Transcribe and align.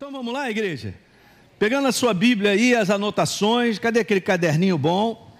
Então 0.00 0.10
vamos 0.10 0.32
lá, 0.32 0.50
igreja? 0.50 0.94
Pegando 1.58 1.86
a 1.86 1.92
sua 1.92 2.14
Bíblia 2.14 2.52
aí, 2.52 2.74
as 2.74 2.88
anotações, 2.88 3.78
cadê 3.78 4.00
aquele 4.00 4.22
caderninho 4.22 4.78
bom? 4.78 5.30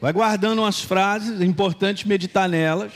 Vai 0.00 0.12
guardando 0.12 0.58
umas 0.58 0.80
frases, 0.80 1.40
é 1.40 1.44
importante 1.44 2.08
meditar 2.08 2.48
nelas. 2.48 2.90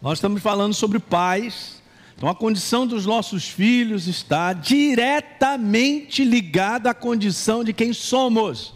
Nós 0.00 0.18
estamos 0.18 0.40
falando 0.40 0.72
sobre 0.72 1.00
pais. 1.00 1.82
Então 2.16 2.28
a 2.28 2.34
condição 2.34 2.86
dos 2.86 3.04
nossos 3.04 3.48
filhos 3.48 4.06
está 4.06 4.52
diretamente 4.52 6.22
ligada 6.22 6.90
à 6.90 6.94
condição 6.94 7.64
de 7.64 7.72
quem 7.72 7.92
somos. 7.92 8.72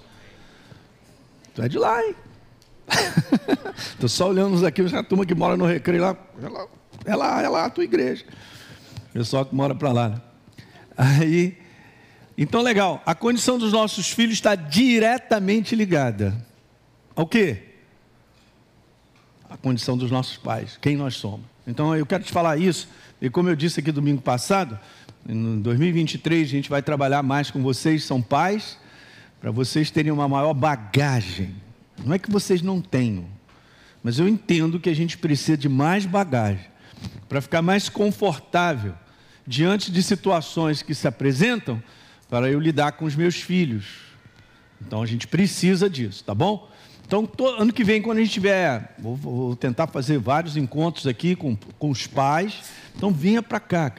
Tu 1.55 1.63
é 1.63 1.69
de 1.69 1.79
lá, 1.79 2.05
hein? 2.05 2.17
Estou 3.79 4.09
só 4.09 4.29
olhando 4.31 4.67
aqui, 4.67 4.83
a 4.83 5.05
turma 5.05 5.25
que 5.25 5.37
mora 5.37 5.57
no 5.57 5.65
recreio 5.65 6.03
lá. 6.03 6.17
É 6.43 6.49
lá, 6.49 6.67
é 7.05 7.15
lá, 7.15 7.43
é 7.43 7.49
lá 7.49 7.65
a 7.67 7.71
tua 7.71 7.85
igreja. 7.85 8.25
Pessoal 9.13 9.47
que 9.47 9.55
mora 9.55 9.73
para 9.73 9.93
lá. 9.93 10.09
Né? 10.09 10.21
Aí 10.97 11.66
então, 12.37 12.61
legal, 12.61 13.03
a 13.07 13.15
condição 13.15 13.59
dos 13.59 13.73
nossos 13.73 14.11
filhos 14.11 14.35
está 14.35 14.55
diretamente 14.55 15.75
ligada 15.75 16.37
ao 17.15 17.27
quê? 17.27 17.63
A 19.49 19.57
condição 19.57 19.97
dos 19.97 20.11
nossos 20.11 20.37
pais, 20.37 20.79
quem 20.81 20.97
nós 20.97 21.15
somos. 21.15 21.47
Então, 21.67 21.97
eu 21.97 22.05
quero 22.05 22.23
te 22.23 22.31
falar 22.31 22.59
isso, 22.59 22.89
e 23.21 23.31
como 23.31 23.49
eu 23.49 23.57
disse 23.57 23.81
aqui 23.81 23.91
domingo 23.91 24.21
passado, 24.21 24.79
em 25.27 25.61
2023 25.61 26.47
a 26.47 26.51
gente 26.51 26.69
vai 26.69 26.83
trabalhar 26.83 27.23
mais 27.23 27.51
com 27.51 27.63
vocês, 27.63 28.05
são 28.05 28.21
pais, 28.21 28.79
para 29.41 29.51
vocês 29.51 29.91
terem 29.91 30.13
uma 30.13 30.29
maior 30.29 30.53
bagagem. 30.53 31.55
Não 32.05 32.15
é 32.15 32.19
que 32.19 32.31
vocês 32.31 32.61
não 32.61 32.81
tenham, 32.81 33.25
mas 34.03 34.19
eu 34.19 34.29
entendo 34.29 34.79
que 34.79 34.91
a 34.91 34.95
gente 34.95 35.17
precisa 35.17 35.57
de 35.57 35.69
mais 35.69 36.05
bagagem 36.05 36.67
para 37.29 37.41
ficar 37.41 37.63
mais 37.63 37.89
confortável 37.89 38.95
diante 39.47 39.91
de 39.91 40.03
situações 40.03 40.83
que 40.83 40.95
se 40.95 41.09
apresentam 41.09 41.83
para 42.29 42.51
eu 42.51 42.59
lidar 42.59 42.93
com 42.93 43.05
os 43.05 43.15
meus 43.15 43.37
filhos. 43.37 43.85
Então 44.81 45.03
a 45.03 45.07
gente 45.07 45.27
precisa 45.27 45.89
disso, 45.89 46.25
tá 46.25 46.35
bom? 46.35 46.69
Então, 47.07 47.29
ano 47.57 47.73
que 47.73 47.85
vem, 47.85 48.03
quando 48.03 48.19
a 48.19 48.21
gente 48.21 48.33
tiver, 48.33 48.97
vou, 48.99 49.15
vou, 49.15 49.57
tentar 49.57 49.87
fazer 49.87 50.19
vários 50.19 50.57
encontros 50.57 51.07
aqui 51.07 51.37
com, 51.37 51.57
com 51.79 51.89
os 51.89 52.05
pais. 52.09 52.65
Então, 52.97 53.13
vinha 53.13 53.41
para 53.41 53.61
cá. 53.61 53.93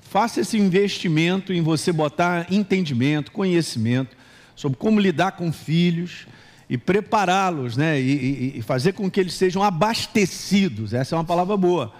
Faça 0.00 0.40
esse 0.40 0.58
investimento 0.58 1.52
em 1.52 1.62
você 1.62 1.92
botar 1.92 2.52
entendimento, 2.52 3.30
conhecimento 3.30 4.16
sobre 4.56 4.76
como 4.76 4.98
lidar 4.98 5.32
com 5.32 5.52
filhos 5.52 6.26
e 6.68 6.76
prepará-los, 6.76 7.76
né? 7.76 8.00
E, 8.00 8.10
e, 8.10 8.58
e 8.58 8.62
fazer 8.62 8.92
com 8.92 9.08
que 9.08 9.20
eles 9.20 9.34
sejam 9.34 9.62
abastecidos. 9.62 10.92
Essa 10.92 11.14
é 11.14 11.18
uma 11.18 11.24
palavra 11.24 11.56
boa. 11.56 11.94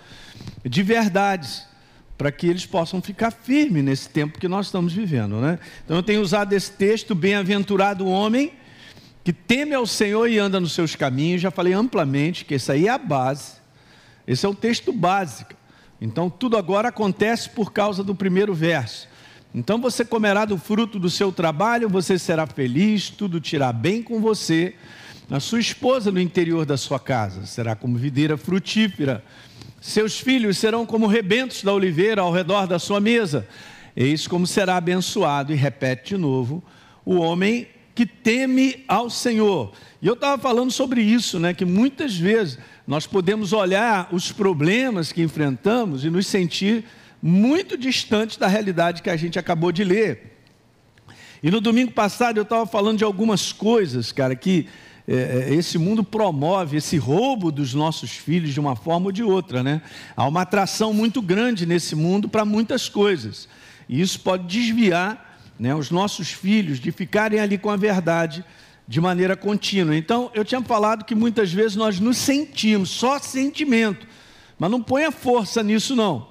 De 0.64 0.82
verdades 0.82 1.64
para 2.19 2.33
que 2.33 2.48
eles 2.48 2.66
possam 2.66 3.00
ficar 3.00 3.30
firmes 3.30 3.84
nesse 3.84 4.08
tempo 4.08 4.41
que 4.41 4.48
nós 4.48 4.66
estamos 4.66 4.92
vivendo. 4.92 5.41
Né? 5.41 5.56
Então 5.84 5.97
eu 5.97 6.02
tenho 6.02 6.20
usado 6.20 6.52
esse 6.52 6.72
texto, 6.72 7.14
bem-aventurado 7.14 8.05
o 8.05 8.10
homem 8.10 8.52
que 9.22 9.33
teme 9.33 9.72
ao 9.72 9.86
Senhor 9.86 10.28
e 10.28 10.36
anda 10.36 10.58
nos 10.58 10.72
seus 10.72 10.97
caminhos. 10.97 11.41
Já 11.41 11.52
falei 11.52 11.72
amplamente 11.72 12.44
que 12.44 12.55
esse 12.55 12.72
aí 12.72 12.88
é 12.88 12.91
a 12.91 12.98
base. 12.98 13.52
Esse 14.27 14.44
é 14.44 14.48
o 14.48 14.55
texto 14.55 14.92
básico. 14.92 15.55
Então 16.00 16.28
tudo 16.28 16.56
agora 16.56 16.88
acontece 16.88 17.48
por 17.50 17.72
causa 17.72 18.02
do 18.02 18.14
primeiro 18.14 18.53
verso. 18.53 19.08
Então 19.55 19.80
você 19.80 20.05
comerá 20.05 20.44
do 20.44 20.58
fruto 20.58 20.98
do 20.98 21.08
seu 21.08 21.30
trabalho, 21.32 21.88
você 21.88 22.19
será 22.19 22.47
feliz, 22.47 23.08
tudo 23.10 23.41
irá 23.53 23.72
bem 23.72 24.03
com 24.03 24.20
você. 24.20 24.75
A 25.30 25.41
sua 25.41 25.60
esposa 25.60 26.10
no 26.10 26.20
interior 26.20 26.66
da 26.66 26.77
sua 26.77 26.98
casa 26.98 27.47
será 27.47 27.77
como 27.77 27.97
videira 27.97 28.36
frutífera 28.36 29.22
seus 29.80 30.18
filhos 30.18 30.58
serão 30.58 30.84
como 30.84 31.06
rebentos 31.06 31.62
da 31.62 31.72
oliveira 31.72 32.22
ao 32.22 32.32
redor 32.32 32.66
da 32.66 32.78
sua 32.78 33.00
mesa. 33.00 33.46
Eis 33.96 34.26
como 34.26 34.46
será 34.46 34.76
abençoado, 34.76 35.52
e 35.52 35.56
repete 35.56 36.14
de 36.14 36.16
novo, 36.16 36.62
o 37.04 37.16
homem 37.16 37.66
que 37.94 38.06
teme 38.06 38.84
ao 38.86 39.10
Senhor. 39.10 39.72
E 40.00 40.06
eu 40.06 40.14
estava 40.14 40.40
falando 40.40 40.70
sobre 40.70 41.00
isso, 41.00 41.40
né? 41.40 41.52
Que 41.52 41.64
muitas 41.64 42.16
vezes 42.16 42.58
nós 42.86 43.06
podemos 43.06 43.53
olhar 43.53 44.08
os 44.12 44.30
problemas 44.30 45.10
que 45.12 45.22
enfrentamos 45.22 46.04
e 46.04 46.10
nos 46.10 46.26
sentir 46.26 46.84
muito 47.20 47.76
distantes 47.76 48.36
da 48.36 48.47
realidade 48.47 49.03
que 49.03 49.10
a 49.10 49.16
gente 49.16 49.38
acabou 49.38 49.72
de 49.72 49.82
ler. 49.82 50.38
E 51.42 51.50
no 51.50 51.60
domingo 51.60 51.92
passado 51.92 52.36
eu 52.36 52.42
estava 52.42 52.66
falando 52.66 52.98
de 52.98 53.04
algumas 53.04 53.53
coisas, 53.53 54.12
cara, 54.12 54.34
que 54.34 54.69
é, 55.10 55.48
é, 55.48 55.54
esse 55.54 55.78
mundo 55.78 56.04
promove 56.04 56.76
esse 56.76 56.98
roubo 56.98 57.50
dos 57.50 57.72
nossos 57.72 58.10
filhos 58.10 58.52
de 58.52 58.60
uma 58.60 58.76
forma 58.76 59.06
ou 59.06 59.12
de 59.12 59.22
outra, 59.22 59.62
né? 59.62 59.80
Há 60.14 60.28
uma 60.28 60.42
atração 60.42 60.92
muito 60.92 61.22
grande 61.22 61.64
nesse 61.64 61.96
mundo 61.96 62.28
para 62.28 62.44
muitas 62.44 62.91
coisas. 62.91 63.48
E 63.88 64.02
isso 64.02 64.20
pode 64.20 64.44
desviar 64.44 65.41
né, 65.58 65.74
os 65.74 65.91
nossos 65.91 66.30
filhos 66.30 66.78
de 66.78 66.92
ficarem 66.92 67.41
ali 67.41 67.56
com 67.56 67.70
a 67.70 67.76
verdade 67.76 68.44
de 68.86 69.00
maneira 69.00 69.34
contínua. 69.34 69.97
Então, 69.97 70.30
eu 70.34 70.44
tinha 70.44 70.60
falado 70.60 71.06
que 71.06 71.14
muitas 71.14 71.50
vezes 71.50 71.74
nós 71.74 71.98
nos 71.98 72.18
sentimos, 72.18 72.91
só 72.91 73.18
sentimento, 73.18 74.06
mas 74.58 74.70
não 74.70 74.82
ponha 74.82 75.10
força 75.10 75.62
nisso 75.62 75.97
não. 75.97 76.28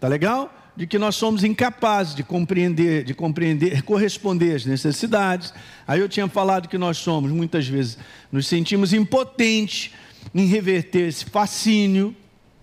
Tá 0.00 0.08
legal? 0.08 0.50
De 0.76 0.86
que 0.86 0.98
nós 0.98 1.14
somos 1.14 1.44
incapazes 1.44 2.14
de 2.14 2.22
compreender, 2.24 3.04
de 3.04 3.14
compreender, 3.14 3.82
corresponder 3.82 4.56
às 4.56 4.64
necessidades. 4.64 5.54
Aí 5.86 6.00
eu 6.00 6.08
tinha 6.08 6.26
falado 6.28 6.68
que 6.68 6.76
nós 6.76 6.98
somos, 6.98 7.30
muitas 7.30 7.66
vezes, 7.66 7.96
nos 8.32 8.46
sentimos 8.46 8.92
impotentes 8.92 9.92
em 10.34 10.46
reverter 10.46 11.08
esse 11.08 11.24
fascínio. 11.26 12.14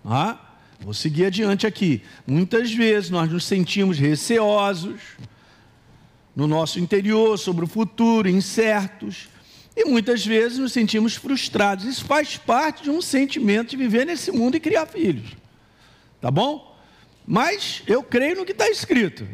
Ah, 0.03 0.38
vou 0.81 0.94
seguir 0.94 1.25
adiante 1.25 1.66
aqui. 1.66 2.01
Muitas 2.27 2.73
vezes 2.73 3.09
nós 3.09 3.31
nos 3.31 3.45
sentimos 3.45 3.97
receosos 3.97 5.00
no 6.35 6.47
nosso 6.47 6.79
interior 6.79 7.38
sobre 7.38 7.63
o 7.63 7.67
futuro, 7.67 8.27
incertos. 8.27 9.29
E 9.75 9.85
muitas 9.85 10.25
vezes 10.25 10.57
nos 10.57 10.73
sentimos 10.73 11.16
frustrados. 11.16 11.85
Isso 11.85 12.03
faz 12.03 12.35
parte 12.35 12.83
de 12.83 12.89
um 12.89 13.01
sentimento 13.01 13.69
de 13.69 13.77
viver 13.77 14.05
nesse 14.05 14.31
mundo 14.31 14.57
e 14.57 14.59
criar 14.59 14.85
filhos. 14.85 15.31
Tá 16.19 16.29
bom? 16.29 16.70
Mas 17.25 17.83
eu 17.87 18.03
creio 18.03 18.37
no 18.37 18.45
que 18.45 18.51
está 18.51 18.69
escrito. 18.69 19.27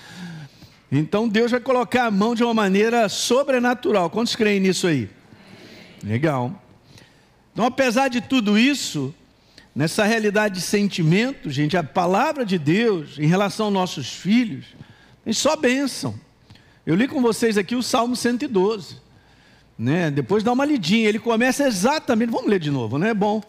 então 0.90 1.28
Deus 1.28 1.50
vai 1.50 1.60
colocar 1.60 2.06
a 2.06 2.10
mão 2.10 2.34
de 2.34 2.42
uma 2.42 2.54
maneira 2.54 3.08
sobrenatural. 3.08 4.10
Quantos 4.10 4.36
creem 4.36 4.60
nisso 4.60 4.86
aí? 4.86 5.08
Legal. 6.02 6.62
Então, 7.52 7.64
apesar 7.64 8.08
de 8.08 8.20
tudo 8.20 8.58
isso, 8.58 9.14
nessa 9.74 10.04
realidade 10.04 10.54
de 10.56 10.60
sentimento, 10.60 11.50
gente, 11.50 11.76
a 11.76 11.82
palavra 11.82 12.44
de 12.44 12.58
Deus 12.58 13.18
em 13.18 13.26
relação 13.26 13.66
aos 13.66 13.74
nossos 13.74 14.12
filhos, 14.12 14.66
tem 15.24 15.32
só 15.32 15.56
bênção. 15.56 16.18
Eu 16.86 16.94
li 16.94 17.06
com 17.06 17.20
vocês 17.20 17.58
aqui 17.58 17.76
o 17.76 17.82
Salmo 17.82 18.16
112. 18.16 18.96
Né? 19.78 20.10
Depois 20.10 20.42
dá 20.42 20.52
uma 20.52 20.64
lidinha, 20.64 21.08
ele 21.08 21.18
começa 21.18 21.66
exatamente, 21.66 22.30
vamos 22.30 22.50
ler 22.50 22.60
de 22.60 22.70
novo, 22.70 22.98
não 22.98 23.06
é 23.06 23.14
bom? 23.14 23.42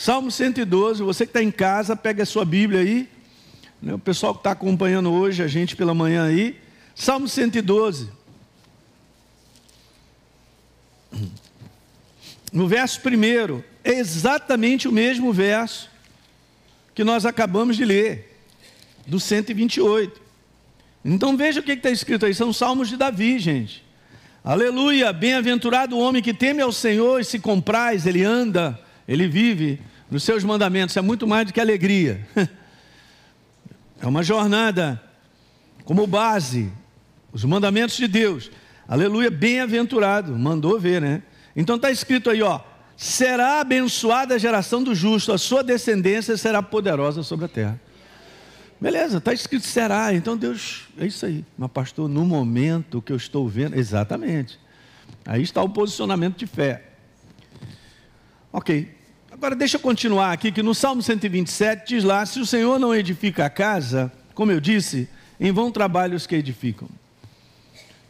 Salmo 0.00 0.30
112, 0.30 1.02
você 1.02 1.26
que 1.26 1.30
está 1.30 1.42
em 1.42 1.50
casa, 1.50 1.96
pega 1.96 2.22
a 2.22 2.26
sua 2.26 2.44
Bíblia 2.44 2.78
aí. 2.78 3.08
Né? 3.82 3.92
O 3.92 3.98
pessoal 3.98 4.32
que 4.32 4.38
está 4.38 4.52
acompanhando 4.52 5.10
hoje, 5.10 5.42
a 5.42 5.48
gente 5.48 5.74
pela 5.74 5.92
manhã 5.92 6.24
aí. 6.24 6.56
Salmo 6.94 7.26
112. 7.26 8.08
No 12.52 12.68
verso 12.68 13.00
primeiro, 13.00 13.64
é 13.82 13.94
exatamente 13.94 14.86
o 14.86 14.92
mesmo 14.92 15.32
verso 15.32 15.90
que 16.94 17.02
nós 17.02 17.26
acabamos 17.26 17.76
de 17.76 17.84
ler, 17.84 18.40
do 19.04 19.18
128. 19.18 20.20
Então 21.04 21.36
veja 21.36 21.58
o 21.58 21.62
que 21.62 21.72
está 21.72 21.90
escrito 21.90 22.24
aí, 22.24 22.32
são 22.32 22.52
salmos 22.52 22.88
de 22.88 22.96
Davi, 22.96 23.40
gente. 23.40 23.84
Aleluia, 24.44 25.12
bem-aventurado 25.12 25.96
o 25.96 26.00
homem 26.00 26.22
que 26.22 26.32
teme 26.32 26.62
ao 26.62 26.70
Senhor 26.70 27.20
e 27.20 27.24
se 27.24 27.40
compraz, 27.40 28.06
ele 28.06 28.22
anda 28.22 28.78
ele 29.08 29.26
vive 29.26 29.80
nos 30.10 30.22
seus 30.22 30.44
mandamentos, 30.44 30.96
é 30.96 31.00
muito 31.00 31.26
mais 31.26 31.46
do 31.46 31.52
que 31.52 31.60
alegria. 31.60 32.26
É 34.00 34.06
uma 34.06 34.22
jornada 34.22 35.02
como 35.84 36.06
base, 36.06 36.70
os 37.32 37.42
mandamentos 37.42 37.96
de 37.96 38.06
Deus. 38.06 38.48
Aleluia, 38.86 39.28
bem-aventurado, 39.28 40.38
mandou 40.38 40.78
ver, 40.78 41.00
né? 41.00 41.20
Então 41.56 41.74
está 41.74 41.90
escrito 41.90 42.30
aí, 42.30 42.40
ó: 42.40 42.60
será 42.96 43.60
abençoada 43.60 44.36
a 44.36 44.38
geração 44.38 44.84
do 44.84 44.94
justo, 44.94 45.32
a 45.32 45.38
sua 45.38 45.64
descendência 45.64 46.36
será 46.36 46.62
poderosa 46.62 47.24
sobre 47.24 47.46
a 47.46 47.48
terra. 47.48 47.80
Beleza, 48.80 49.18
está 49.18 49.32
escrito 49.32 49.66
será, 49.66 50.14
então 50.14 50.36
Deus, 50.36 50.88
é 50.96 51.04
isso 51.04 51.26
aí. 51.26 51.44
Mas 51.56 51.70
pastor, 51.72 52.08
no 52.08 52.24
momento 52.24 53.02
que 53.02 53.12
eu 53.12 53.16
estou 53.16 53.48
vendo, 53.48 53.76
exatamente. 53.76 54.60
Aí 55.26 55.42
está 55.42 55.60
o 55.60 55.68
posicionamento 55.68 56.36
de 56.36 56.46
fé. 56.46 56.84
Ok, 58.52 58.96
Agora 59.38 59.54
deixa 59.54 59.76
eu 59.76 59.80
continuar 59.80 60.32
aqui, 60.32 60.50
que 60.50 60.64
no 60.64 60.74
Salmo 60.74 61.00
127 61.00 61.94
diz 61.94 62.02
lá: 62.02 62.26
se 62.26 62.40
o 62.40 62.44
Senhor 62.44 62.76
não 62.76 62.92
edifica 62.92 63.46
a 63.46 63.50
casa, 63.50 64.10
como 64.34 64.50
eu 64.50 64.58
disse, 64.58 65.08
em 65.38 65.52
vão 65.52 65.70
trabalham 65.70 66.16
os 66.16 66.26
que 66.26 66.34
edificam. 66.34 66.88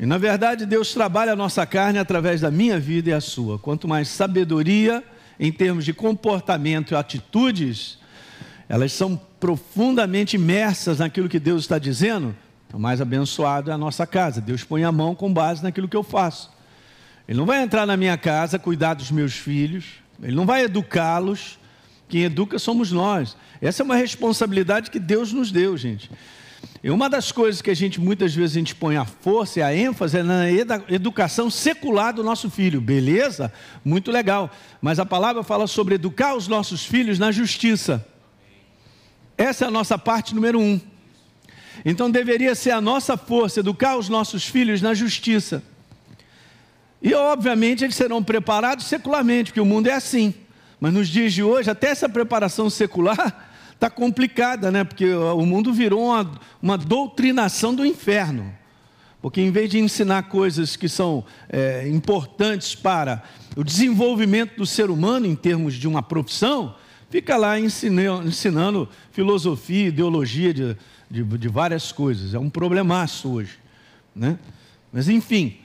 E 0.00 0.06
na 0.06 0.16
verdade, 0.16 0.64
Deus 0.64 0.94
trabalha 0.94 1.34
a 1.34 1.36
nossa 1.36 1.66
carne 1.66 1.98
através 1.98 2.40
da 2.40 2.50
minha 2.50 2.80
vida 2.80 3.10
e 3.10 3.12
a 3.12 3.20
sua. 3.20 3.58
Quanto 3.58 3.86
mais 3.86 4.08
sabedoria 4.08 5.04
em 5.38 5.52
termos 5.52 5.84
de 5.84 5.92
comportamento 5.92 6.92
e 6.92 6.96
atitudes, 6.96 7.98
elas 8.66 8.94
são 8.94 9.20
profundamente 9.38 10.36
imersas 10.36 11.00
naquilo 11.00 11.28
que 11.28 11.38
Deus 11.38 11.64
está 11.64 11.78
dizendo, 11.78 12.34
O 12.72 12.78
mais 12.78 13.02
abençoado 13.02 13.70
é 13.70 13.74
a 13.74 13.78
nossa 13.78 14.06
casa. 14.06 14.40
Deus 14.40 14.64
põe 14.64 14.82
a 14.82 14.90
mão 14.90 15.14
com 15.14 15.30
base 15.30 15.62
naquilo 15.62 15.88
que 15.88 15.96
eu 15.96 16.02
faço. 16.02 16.50
Ele 17.28 17.36
não 17.36 17.44
vai 17.44 17.62
entrar 17.62 17.84
na 17.84 17.98
minha 17.98 18.16
casa, 18.16 18.58
cuidar 18.58 18.94
dos 18.94 19.10
meus 19.10 19.34
filhos, 19.34 20.07
ele 20.22 20.34
não 20.34 20.46
vai 20.46 20.64
educá-los. 20.64 21.58
Quem 22.08 22.22
educa 22.22 22.58
somos 22.58 22.90
nós. 22.90 23.36
Essa 23.60 23.82
é 23.82 23.84
uma 23.84 23.96
responsabilidade 23.96 24.90
que 24.90 24.98
Deus 24.98 25.32
nos 25.32 25.50
deu, 25.52 25.76
gente. 25.76 26.10
E 26.82 26.90
uma 26.90 27.10
das 27.10 27.32
coisas 27.32 27.60
que 27.60 27.70
a 27.70 27.74
gente 27.74 28.00
muitas 28.00 28.34
vezes 28.34 28.56
a 28.56 28.58
gente 28.60 28.74
põe 28.74 28.96
a 28.96 29.04
força 29.04 29.58
e 29.58 29.62
a 29.62 29.74
ênfase 29.74 30.18
é 30.18 30.22
na 30.22 30.50
educação 30.50 31.50
secular 31.50 32.14
do 32.14 32.22
nosso 32.22 32.48
filho. 32.48 32.80
Beleza? 32.80 33.52
Muito 33.84 34.10
legal. 34.10 34.50
Mas 34.80 34.98
a 34.98 35.06
palavra 35.06 35.42
fala 35.42 35.66
sobre 35.66 35.96
educar 35.96 36.34
os 36.34 36.46
nossos 36.46 36.84
filhos 36.84 37.18
na 37.18 37.32
justiça. 37.32 38.06
Essa 39.36 39.64
é 39.64 39.68
a 39.68 39.70
nossa 39.70 39.98
parte 39.98 40.34
número 40.34 40.58
um. 40.58 40.80
Então 41.84 42.10
deveria 42.10 42.54
ser 42.54 42.70
a 42.70 42.80
nossa 42.80 43.16
força 43.16 43.60
educar 43.60 43.96
os 43.96 44.08
nossos 44.08 44.44
filhos 44.44 44.80
na 44.80 44.94
justiça. 44.94 45.62
E 47.00 47.14
obviamente 47.14 47.84
eles 47.84 47.94
serão 47.94 48.22
preparados 48.22 48.86
secularmente, 48.86 49.50
porque 49.50 49.60
o 49.60 49.66
mundo 49.66 49.88
é 49.88 49.94
assim. 49.94 50.34
Mas 50.80 50.92
nos 50.92 51.08
dias 51.08 51.32
de 51.32 51.42
hoje, 51.42 51.70
até 51.70 51.88
essa 51.88 52.08
preparação 52.08 52.68
secular 52.68 53.50
está 53.72 53.88
complicada, 53.88 54.70
né? 54.70 54.84
Porque 54.84 55.12
o 55.12 55.46
mundo 55.46 55.72
virou 55.72 56.06
uma, 56.06 56.30
uma 56.60 56.78
doutrinação 56.78 57.74
do 57.74 57.86
inferno. 57.86 58.52
Porque 59.20 59.40
em 59.40 59.50
vez 59.50 59.70
de 59.70 59.78
ensinar 59.78 60.24
coisas 60.24 60.76
que 60.76 60.88
são 60.88 61.24
é, 61.48 61.88
importantes 61.88 62.74
para 62.74 63.22
o 63.56 63.64
desenvolvimento 63.64 64.56
do 64.56 64.66
ser 64.66 64.90
humano 64.90 65.26
em 65.26 65.34
termos 65.34 65.74
de 65.74 65.88
uma 65.88 66.02
profissão, 66.02 66.74
fica 67.10 67.36
lá 67.36 67.58
ensinando, 67.58 68.28
ensinando 68.28 68.88
filosofia, 69.10 69.88
ideologia 69.88 70.54
de, 70.54 70.76
de, 71.10 71.24
de, 71.24 71.48
várias 71.48 71.90
coisas. 71.90 72.34
É 72.34 72.38
um 72.38 72.50
problemaço 72.50 73.28
hoje. 73.32 73.58
Né? 74.14 74.38
Mas 74.92 75.08
enfim, 75.08 75.58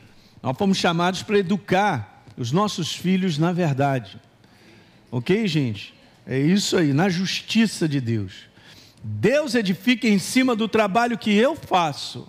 nós 0.44 0.57
fomos 0.57 0.78
chamados 0.78 1.24
para 1.24 1.40
educar 1.40 2.25
os 2.38 2.51
nossos 2.51 2.94
filhos 2.94 3.38
na 3.38 3.54
verdade. 3.54 4.19
Ok, 5.10 5.48
gente? 5.48 5.94
É 6.28 6.38
isso 6.38 6.75
aí, 6.75 6.92
na 6.92 7.07
justiça 7.07 7.88
de 7.88 8.01
Deus. 8.01 8.34
Deus 9.01 9.56
edifica 9.56 10.07
em 10.07 10.19
cima 10.19 10.56
do 10.56 10.68
trabalho 10.68 11.18
que 11.18 11.34
eu 11.34 11.56
faço, 11.56 12.28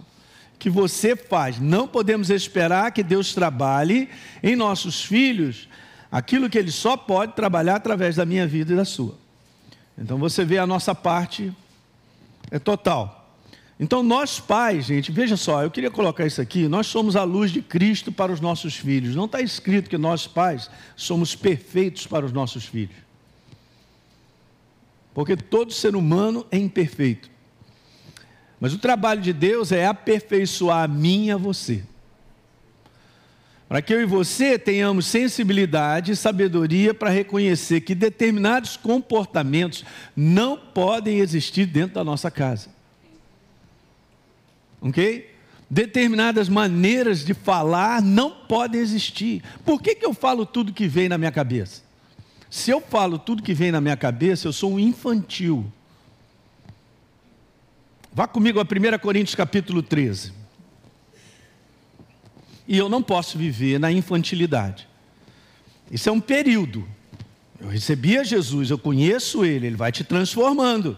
que 0.58 0.70
você 0.70 1.16
faz. 1.16 1.58
Não 1.58 1.87
podemos 1.88 2.31
esperar 2.31 2.93
que 2.93 3.02
Deus 3.02 3.34
trabalhe 3.34 4.08
em 4.43 4.55
nossos 4.55 5.05
filhos 5.05 5.69
aquilo 6.10 6.49
que 6.49 6.58
Ele 6.58 6.70
só 6.70 6.96
pode 6.96 7.32
trabalhar 7.32 7.76
através 7.76 8.14
da 8.14 8.25
minha 8.25 8.46
vida 8.46 8.72
e 8.72 8.76
da 8.76 8.84
sua. 8.84 9.19
Então 9.99 10.19
você 10.19 10.44
vê 10.44 10.58
a 10.58 10.67
nossa 10.67 10.94
parte 10.94 11.52
é 12.50 12.58
total. 12.58 13.23
Então 13.78 14.02
nós 14.02 14.38
pais, 14.38 14.86
gente, 14.86 15.10
veja 15.10 15.36
só, 15.36 15.62
eu 15.62 15.70
queria 15.70 15.90
colocar 15.90 16.24
isso 16.24 16.40
aqui, 16.40 16.68
nós 16.68 16.86
somos 16.86 17.16
a 17.16 17.24
luz 17.24 17.50
de 17.50 17.60
Cristo 17.60 18.12
para 18.12 18.32
os 18.32 18.40
nossos 18.40 18.76
filhos. 18.76 19.16
Não 19.16 19.24
está 19.24 19.40
escrito 19.40 19.90
que 19.90 19.98
nós 19.98 20.26
pais 20.26 20.70
somos 20.96 21.34
perfeitos 21.34 22.06
para 22.06 22.24
os 22.24 22.32
nossos 22.32 22.64
filhos. 22.64 22.96
Porque 25.12 25.36
todo 25.36 25.72
ser 25.72 25.96
humano 25.96 26.46
é 26.50 26.58
imperfeito. 26.58 27.30
Mas 28.60 28.72
o 28.72 28.78
trabalho 28.78 29.20
de 29.20 29.32
Deus 29.32 29.72
é 29.72 29.86
aperfeiçoar 29.86 30.84
a 30.84 30.88
mim 30.88 31.26
e 31.26 31.30
a 31.30 31.36
você. 31.36 31.82
Para 33.68 33.82
que 33.82 33.92
eu 33.92 34.00
e 34.00 34.06
você 34.06 34.58
tenhamos 34.58 35.06
sensibilidade 35.06 36.12
e 36.12 36.16
sabedoria 36.16 36.94
para 36.94 37.10
reconhecer 37.10 37.80
que 37.80 37.94
determinados 37.94 38.76
comportamentos 38.76 39.84
não 40.14 40.56
podem 40.56 41.18
existir 41.18 41.66
dentro 41.66 41.94
da 41.94 42.04
nossa 42.04 42.30
casa. 42.30 42.73
Ok? 44.84 45.34
Determinadas 45.69 46.46
maneiras 46.46 47.25
de 47.25 47.32
falar 47.32 48.02
não 48.02 48.31
podem 48.31 48.81
existir. 48.81 49.42
Por 49.64 49.81
que, 49.81 49.94
que 49.94 50.04
eu 50.04 50.12
falo 50.12 50.44
tudo 50.44 50.75
que 50.75 50.86
vem 50.86 51.08
na 51.08 51.16
minha 51.16 51.32
cabeça? 51.32 51.82
Se 52.50 52.70
eu 52.70 52.81
falo 52.82 53.19
tudo 53.19 53.42
que 53.42 53.54
vem 53.54 53.72
na 53.72 53.81
minha 53.81 53.96
cabeça, 53.96 54.46
eu 54.46 54.52
sou 54.52 54.75
um 54.75 54.78
infantil. 54.78 55.72
Vá 58.12 58.28
comigo 58.28 58.60
a 58.60 58.62
1 58.62 58.98
Coríntios 58.98 59.34
capítulo 59.34 59.82
13. 59.82 60.32
E 62.69 62.76
eu 62.76 62.88
não 62.88 63.02
posso 63.02 63.38
viver 63.38 63.81
na 63.81 63.90
infantilidade. 63.90 64.86
Isso 65.90 66.08
é 66.08 66.12
um 66.12 66.20
período. 66.20 66.86
Eu 67.58 67.69
recebi 67.69 68.19
a 68.19 68.22
Jesus, 68.22 68.70
eu 68.70 68.78
conheço 68.78 69.44
Ele, 69.44 69.66
Ele 69.66 69.76
vai 69.76 69.90
te 69.90 70.04
transformando. 70.04 70.96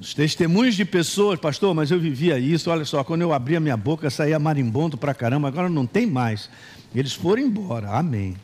Os 0.00 0.12
testemunhos 0.12 0.74
de 0.74 0.84
pessoas, 0.84 1.38
pastor, 1.38 1.74
mas 1.74 1.90
eu 1.90 2.00
vivia 2.00 2.38
isso, 2.38 2.70
olha 2.70 2.84
só, 2.84 3.04
quando 3.04 3.22
eu 3.22 3.32
abria 3.32 3.60
minha 3.60 3.76
boca 3.76 4.10
saía 4.10 4.38
marimbondo 4.38 4.96
pra 4.96 5.14
caramba, 5.14 5.48
agora 5.48 5.68
não 5.68 5.86
tem 5.86 6.04
mais. 6.04 6.50
Eles 6.94 7.12
foram 7.12 7.42
embora, 7.42 7.90
amém. 7.90 8.36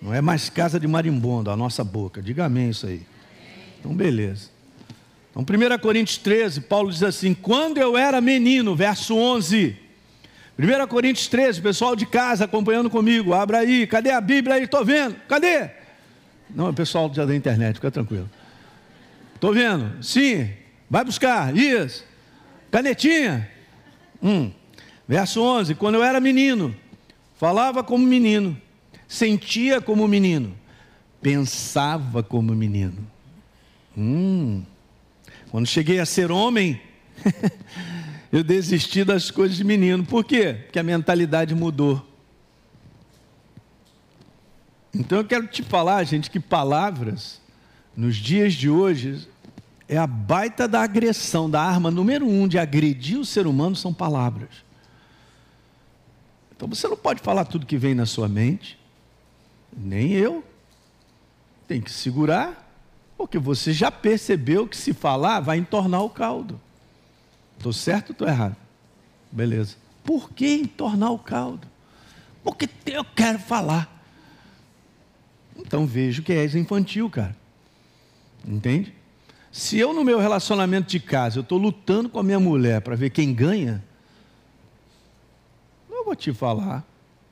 Não 0.00 0.12
é 0.12 0.20
mais 0.20 0.50
casa 0.50 0.78
de 0.78 0.86
marimbondo 0.86 1.50
a 1.50 1.56
nossa 1.56 1.82
boca. 1.82 2.20
Diga 2.20 2.44
amém 2.44 2.70
isso 2.70 2.86
aí. 2.86 3.02
Então, 3.78 3.94
beleza. 3.94 4.50
Então, 5.30 5.42
1 5.42 5.78
Coríntios 5.78 6.18
13, 6.18 6.62
Paulo 6.62 6.90
diz 6.90 7.02
assim: 7.02 7.32
Quando 7.34 7.78
eu 7.78 7.96
era 7.96 8.20
menino, 8.20 8.74
verso 8.74 9.16
11. 9.16 9.76
1 10.58 10.86
Coríntios 10.88 11.26
13, 11.28 11.62
pessoal 11.62 11.96
de 11.96 12.04
casa 12.04 12.44
acompanhando 12.44 12.90
comigo, 12.90 13.32
abra 13.32 13.58
aí, 13.58 13.86
cadê 13.86 14.10
a 14.10 14.20
Bíblia 14.20 14.56
aí? 14.56 14.64
Estou 14.64 14.84
vendo, 14.84 15.16
cadê? 15.26 15.70
Não, 16.50 16.68
é 16.68 16.72
pessoal 16.72 17.10
já 17.12 17.24
da 17.24 17.34
internet, 17.34 17.76
fica 17.76 17.90
tranquilo. 17.90 18.28
Estou 19.34 19.54
vendo, 19.54 20.02
sim, 20.02 20.50
vai 20.92 21.04
buscar, 21.04 21.56
isso, 21.56 22.04
canetinha. 22.70 23.50
Hum. 24.22 24.52
Verso 25.08 25.42
11: 25.42 25.74
Quando 25.74 25.96
eu 25.96 26.04
era 26.04 26.20
menino, 26.20 26.76
falava 27.36 27.82
como 27.82 28.06
menino 28.06 28.56
sentia 29.12 29.78
como 29.78 30.08
menino, 30.08 30.56
pensava 31.20 32.22
como 32.22 32.54
menino. 32.54 33.06
Hum. 33.96 34.64
Quando 35.50 35.66
cheguei 35.66 36.00
a 36.00 36.06
ser 36.06 36.30
homem, 36.30 36.80
eu 38.32 38.42
desisti 38.42 39.04
das 39.04 39.30
coisas 39.30 39.54
de 39.58 39.64
menino. 39.64 40.02
Por 40.02 40.24
quê? 40.24 40.54
Porque 40.64 40.78
a 40.78 40.82
mentalidade 40.82 41.54
mudou. 41.54 42.02
Então 44.94 45.18
eu 45.18 45.24
quero 45.26 45.46
te 45.46 45.62
falar, 45.62 46.04
gente, 46.04 46.30
que 46.30 46.40
palavras, 46.40 47.38
nos 47.94 48.16
dias 48.16 48.54
de 48.54 48.70
hoje, 48.70 49.28
é 49.92 49.98
a 49.98 50.06
baita 50.06 50.66
da 50.66 50.80
agressão, 50.80 51.50
da 51.50 51.60
arma 51.60 51.90
número 51.90 52.26
um 52.26 52.48
de 52.48 52.58
agredir 52.58 53.18
o 53.18 53.26
ser 53.26 53.46
humano 53.46 53.76
são 53.76 53.92
palavras. 53.92 54.48
Então 56.56 56.66
você 56.66 56.88
não 56.88 56.96
pode 56.96 57.20
falar 57.20 57.44
tudo 57.44 57.66
que 57.66 57.76
vem 57.76 57.94
na 57.94 58.06
sua 58.06 58.26
mente. 58.26 58.78
Nem 59.70 60.12
eu. 60.12 60.42
Tem 61.68 61.78
que 61.78 61.90
segurar, 61.90 62.74
porque 63.18 63.38
você 63.38 63.70
já 63.70 63.90
percebeu 63.90 64.66
que 64.66 64.78
se 64.78 64.94
falar 64.94 65.40
vai 65.40 65.58
entornar 65.58 66.00
o 66.00 66.08
caldo. 66.08 66.58
Estou 67.58 67.72
certo 67.74 68.10
ou 68.10 68.12
estou 68.12 68.28
errado? 68.28 68.56
Beleza. 69.30 69.76
Por 70.02 70.30
que 70.30 70.54
entornar 70.54 71.10
o 71.10 71.18
caldo? 71.18 71.68
Porque 72.42 72.66
eu 72.86 73.04
quero 73.04 73.38
falar. 73.38 74.02
Então 75.54 75.84
vejo 75.84 76.22
que 76.22 76.32
és 76.32 76.54
infantil, 76.54 77.10
cara. 77.10 77.36
Entende? 78.42 79.01
Se 79.52 79.78
eu 79.78 79.92
no 79.92 80.02
meu 80.02 80.18
relacionamento 80.18 80.88
de 80.88 80.98
casa, 80.98 81.38
eu 81.38 81.42
estou 81.42 81.58
lutando 81.58 82.08
com 82.08 82.18
a 82.18 82.22
minha 82.22 82.40
mulher 82.40 82.80
para 82.80 82.96
ver 82.96 83.10
quem 83.10 83.34
ganha, 83.34 83.84
não 85.90 86.06
vou 86.06 86.16
te 86.16 86.32
falar. 86.32 86.82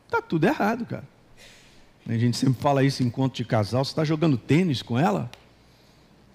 Está 0.05 0.21
tudo 0.21 0.45
errado, 0.45 0.85
cara. 0.85 1.09
A 2.07 2.19
gente 2.19 2.37
sempre 2.37 2.61
fala 2.61 2.85
isso 2.85 3.03
em 3.03 3.07
encontro 3.07 3.37
de 3.37 3.45
casal. 3.45 3.85
Você 3.85 3.93
está 3.93 4.05
jogando 4.05 4.37
tênis 4.37 4.83
com 4.83 4.99
ela? 4.99 5.31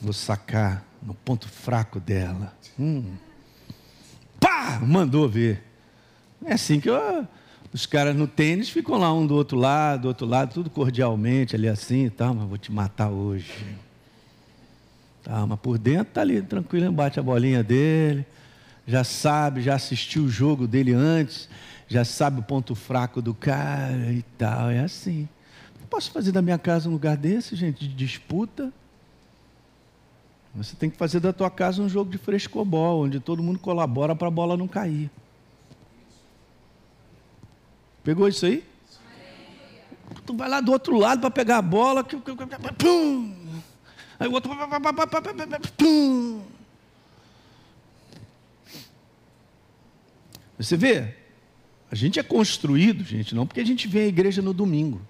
Vou 0.01 0.13
sacar 0.13 0.83
no 1.03 1.13
ponto 1.13 1.47
fraco 1.47 1.99
dela. 1.99 2.57
Hum. 2.79 3.13
Pá! 4.39 4.79
Mandou 4.81 5.29
ver. 5.29 5.63
É 6.43 6.53
assim 6.53 6.79
que 6.79 6.89
eu, 6.89 7.27
os 7.71 7.85
caras 7.85 8.15
no 8.15 8.27
tênis 8.27 8.69
ficam 8.69 8.97
lá 8.97 9.13
um 9.13 9.27
do 9.27 9.35
outro 9.35 9.57
lado, 9.57 10.03
do 10.03 10.07
outro 10.07 10.25
lado, 10.25 10.53
tudo 10.53 10.69
cordialmente, 10.69 11.55
ali 11.55 11.67
assim 11.67 12.05
e 12.05 12.09
tal, 12.09 12.33
mas 12.33 12.47
vou 12.47 12.57
te 12.57 12.71
matar 12.71 13.09
hoje. 13.09 13.53
Tá, 15.25 15.45
mas 15.45 15.59
por 15.59 15.77
dentro 15.77 16.13
tá 16.13 16.21
ali 16.21 16.41
tranquilo, 16.41 16.89
bate 16.93 17.19
a 17.19 17.23
bolinha 17.23 17.61
dele, 17.61 18.25
já 18.87 19.03
sabe, 19.03 19.61
já 19.61 19.75
assistiu 19.75 20.23
o 20.23 20.29
jogo 20.29 20.67
dele 20.67 20.93
antes, 20.93 21.49
já 21.87 22.05
sabe 22.05 22.39
o 22.39 22.43
ponto 22.43 22.75
fraco 22.75 23.21
do 23.21 23.33
cara 23.33 24.13
e 24.13 24.23
tal, 24.37 24.69
é 24.69 24.79
assim 24.79 25.27
posso 25.95 26.11
fazer 26.11 26.33
da 26.33 26.41
minha 26.41 26.57
casa 26.57 26.89
um 26.89 26.91
lugar 26.91 27.15
desse, 27.15 27.55
gente, 27.55 27.87
de 27.87 27.93
disputa. 27.93 28.73
Você 30.53 30.75
tem 30.75 30.89
que 30.89 30.97
fazer 30.97 31.21
da 31.21 31.31
tua 31.31 31.49
casa 31.49 31.81
um 31.81 31.87
jogo 31.87 32.11
de 32.11 32.17
frescobol, 32.17 33.05
onde 33.05 33.17
todo 33.21 33.41
mundo 33.41 33.59
colabora 33.59 34.13
para 34.13 34.27
a 34.27 34.31
bola 34.31 34.57
não 34.57 34.67
cair. 34.67 35.09
Pegou 38.03 38.27
isso 38.27 38.45
aí? 38.45 38.61
Tu 40.25 40.35
vai 40.35 40.49
lá 40.49 40.59
do 40.59 40.73
outro 40.73 40.97
lado 40.97 41.21
para 41.21 41.31
pegar 41.31 41.59
a 41.59 41.61
bola, 41.61 42.03
pum! 42.03 43.44
Aí 44.19 44.27
o 44.27 44.31
outro, 44.31 44.51
pum! 45.77 46.41
Você 50.57 50.77
vê, 50.77 51.15
a 51.91 51.95
gente 51.95 52.19
é 52.19 52.23
construído, 52.23 53.03
gente, 53.03 53.35
não 53.35 53.45
porque 53.45 53.59
a 53.59 53.65
gente 53.65 53.87
vem 53.87 54.03
à 54.03 54.07
igreja 54.07 54.41
no 54.41 54.53
domingo. 54.53 55.01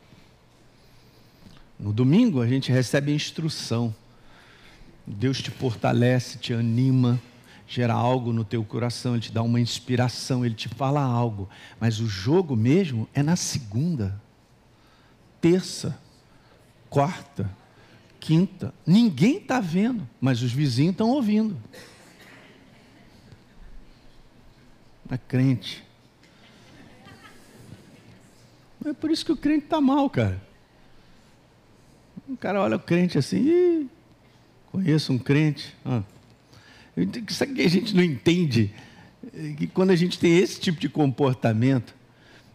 No 1.79 1.93
domingo 1.93 2.41
a 2.41 2.47
gente 2.47 2.71
recebe 2.71 3.13
instrução. 3.13 3.93
Deus 5.05 5.39
te 5.39 5.51
fortalece, 5.51 6.39
te 6.39 6.51
anima, 6.51 7.21
gera 7.67 7.93
algo 7.93 8.33
no 8.33 8.43
teu 8.43 8.63
coração, 8.63 9.13
ele 9.13 9.21
te 9.21 9.31
dá 9.31 9.43
uma 9.43 9.59
inspiração, 9.59 10.43
ele 10.43 10.55
te 10.55 10.67
fala 10.67 11.01
algo. 11.01 11.47
Mas 11.79 11.99
o 11.99 12.07
jogo 12.07 12.55
mesmo 12.55 13.07
é 13.13 13.21
na 13.21 13.35
segunda, 13.35 14.19
terça, 15.39 15.99
quarta, 16.89 17.49
quinta. 18.25 18.73
Ninguém 18.87 19.37
está 19.37 19.59
vendo, 19.59 20.09
mas 20.19 20.41
os 20.41 20.51
vizinhos 20.51 20.93
estão 20.93 21.11
ouvindo. 21.11 21.55
É 25.11 25.15
crente. 25.15 25.83
É 28.83 28.93
por 28.93 29.11
isso 29.11 29.23
que 29.23 29.31
o 29.31 29.37
crente 29.37 29.65
está 29.65 29.79
mal, 29.79 30.09
cara. 30.09 30.41
O 32.27 32.35
cara 32.35 32.61
olha 32.61 32.77
o 32.77 32.79
crente 32.79 33.19
assim, 33.19 33.87
conheço 34.71 35.13
um 35.13 35.19
crente. 35.19 35.75
Ah. 35.85 36.01
Sabe 37.29 37.53
que 37.53 37.61
a 37.61 37.69
gente 37.69 37.95
não 37.95 38.03
entende? 38.03 38.73
Que 39.55 39.67
quando 39.67 39.91
a 39.91 39.95
gente 39.95 40.17
tem 40.17 40.35
esse 40.35 40.59
tipo 40.59 40.79
de 40.79 40.89
comportamento 40.89 41.93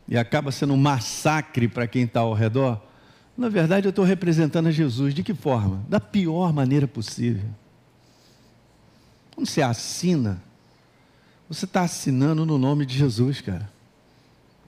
e 0.09 0.19
acaba 0.19 0.51
sendo 0.51 0.75
um 0.75 0.77
massacre 0.77 1.69
para 1.69 1.87
quem 1.87 2.03
está 2.03 2.21
ao 2.21 2.35
redor, 2.35 2.83
na 3.41 3.49
verdade 3.49 3.87
eu 3.87 3.91
estou 3.91 4.05
representando 4.05 4.67
a 4.67 4.71
Jesus. 4.71 5.15
De 5.15 5.23
que 5.23 5.33
forma? 5.33 5.83
Da 5.89 5.99
pior 5.99 6.53
maneira 6.53 6.87
possível. 6.87 7.49
Quando 9.35 9.49
você 9.49 9.63
assina, 9.63 10.43
você 11.49 11.65
está 11.65 11.81
assinando 11.81 12.45
no 12.45 12.59
nome 12.59 12.85
de 12.85 12.99
Jesus, 12.99 13.41
cara. 13.41 13.71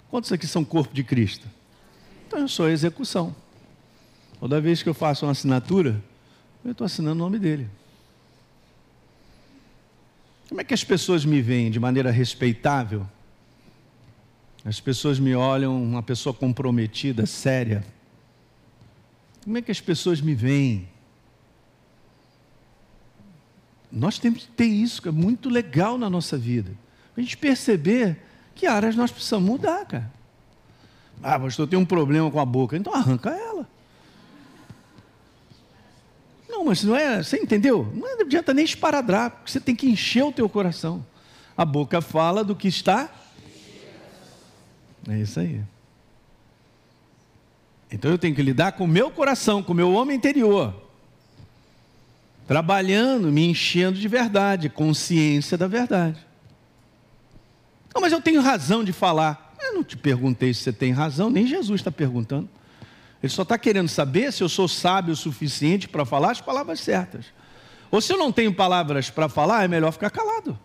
Quantos 0.09 0.33
aqui 0.33 0.47
são 0.47 0.65
corpo 0.65 0.95
de 0.95 1.05
Cristo? 1.05 1.47
Então 2.27 2.39
eu 2.39 2.49
sou 2.49 2.65
a 2.65 2.71
execução. 2.71 3.37
Toda 4.41 4.59
vez 4.59 4.83
que 4.83 4.89
eu 4.89 4.95
faço 4.95 5.27
uma 5.27 5.33
assinatura, 5.33 6.03
eu 6.65 6.73
estou 6.73 6.87
assinando 6.87 7.17
o 7.17 7.25
nome 7.27 7.39
dele. 7.39 7.69
Como 10.49 10.63
é 10.63 10.65
que 10.65 10.73
as 10.73 10.83
pessoas 10.83 11.27
me 11.27 11.43
veem 11.43 11.71
de 11.71 11.79
maneira 11.79 12.11
respeitável? 12.11 13.07
As 14.65 14.81
pessoas 14.81 15.19
me 15.19 15.35
olham 15.35 15.83
uma 15.83 16.03
pessoa 16.03 16.33
comprometida, 16.33 17.27
séria. 17.27 17.85
Como 19.45 19.59
é 19.59 19.63
que 19.63 19.71
as 19.73 19.81
pessoas 19.81 20.21
me 20.21 20.35
veem? 20.35 20.89
Nós 23.91 24.19
temos 24.19 24.45
que 24.45 24.51
ter 24.53 24.67
isso, 24.67 25.03
que 25.03 25.09
é 25.09 25.13
muito 25.13 25.51
legal 25.51 25.99
na 25.99 26.09
nossa 26.09 26.39
vida. 26.39 26.73
A 27.17 27.21
gente 27.21 27.37
perceber 27.37 28.19
que 28.55 28.67
áreas 28.67 28.97
nós 28.97 29.11
precisamos 29.11 29.49
mudar, 29.49 29.85
cara. 29.85 30.11
Ah, 31.23 31.39
pastor, 31.39 31.69
tenho 31.69 31.83
um 31.83 31.87
problema 31.87 32.31
com 32.31 32.41
a 32.41 32.45
boca. 32.45 32.77
Então 32.77 32.95
arranca 32.95 33.31
ela. 33.31 33.69
Não, 36.49 36.65
mas 36.65 36.83
não 36.83 36.97
é, 36.97 37.23
você 37.23 37.39
entendeu? 37.39 37.91
Não 37.95 38.21
adianta 38.21 38.55
nem 38.55 38.65
esparadrapo, 38.65 39.51
você 39.51 39.61
tem 39.61 39.75
que 39.75 39.89
encher 39.89 40.25
o 40.25 40.33
teu 40.33 40.49
coração. 40.49 41.05
A 41.57 41.65
boca 41.65 42.01
fala 42.01 42.45
do 42.45 42.55
que 42.55 42.69
está. 42.69 43.11
É 45.09 45.19
isso 45.19 45.41
aí. 45.41 45.61
Então 47.93 48.11
eu 48.11 48.19
tenho 48.19 48.35
que 48.35 48.43
lidar 48.43 48.73
com 48.73 48.85
o 48.85 48.89
meu 48.89 49.11
coração, 49.11 49.63
com 49.63 49.73
o 49.73 49.77
meu 49.77 49.93
homem 49.93 50.17
interior 50.17 50.83
trabalhando, 52.47 53.33
me 53.33 53.47
enchendo 53.47 53.99
de 53.99 54.09
verdade, 54.09 54.69
consciência 54.69 55.57
da 55.57 55.67
verdade. 55.67 56.19
Não, 57.95 58.03
mas 58.03 58.13
eu 58.13 58.21
tenho 58.21 58.41
razão 58.41 58.83
de 58.83 58.93
falar. 58.93 59.55
Eu 59.61 59.75
não 59.75 59.85
te 59.85 59.97
perguntei 59.97 60.53
se 60.53 60.61
você 60.61 60.73
tem 60.73 60.93
razão, 60.93 61.31
nem 61.31 61.47
Jesus 61.47 61.81
está 61.81 61.91
perguntando. 61.91 62.49
Ele 63.23 63.33
só 63.33 63.43
está 63.43 63.57
querendo 63.57 63.89
saber 63.89 64.33
se 64.33 64.43
eu 64.43 64.49
sou 64.49 64.67
sábio 64.67 65.15
o 65.15 65.17
suficiente 65.17 65.89
para 65.89 66.05
falar 66.05 66.33
as 66.33 66.41
palavras 66.41 66.81
certas. 66.81 67.27
Ou 67.91 68.01
se 68.01 68.13
eu 68.13 68.19
não 68.19 68.33
tenho 68.33 68.53
palavras 68.53 69.09
para 69.09 69.29
falar, 69.29 69.65
é 69.65 69.69
melhor 69.69 69.93
ficar 69.93 70.11
calado. 70.11 70.59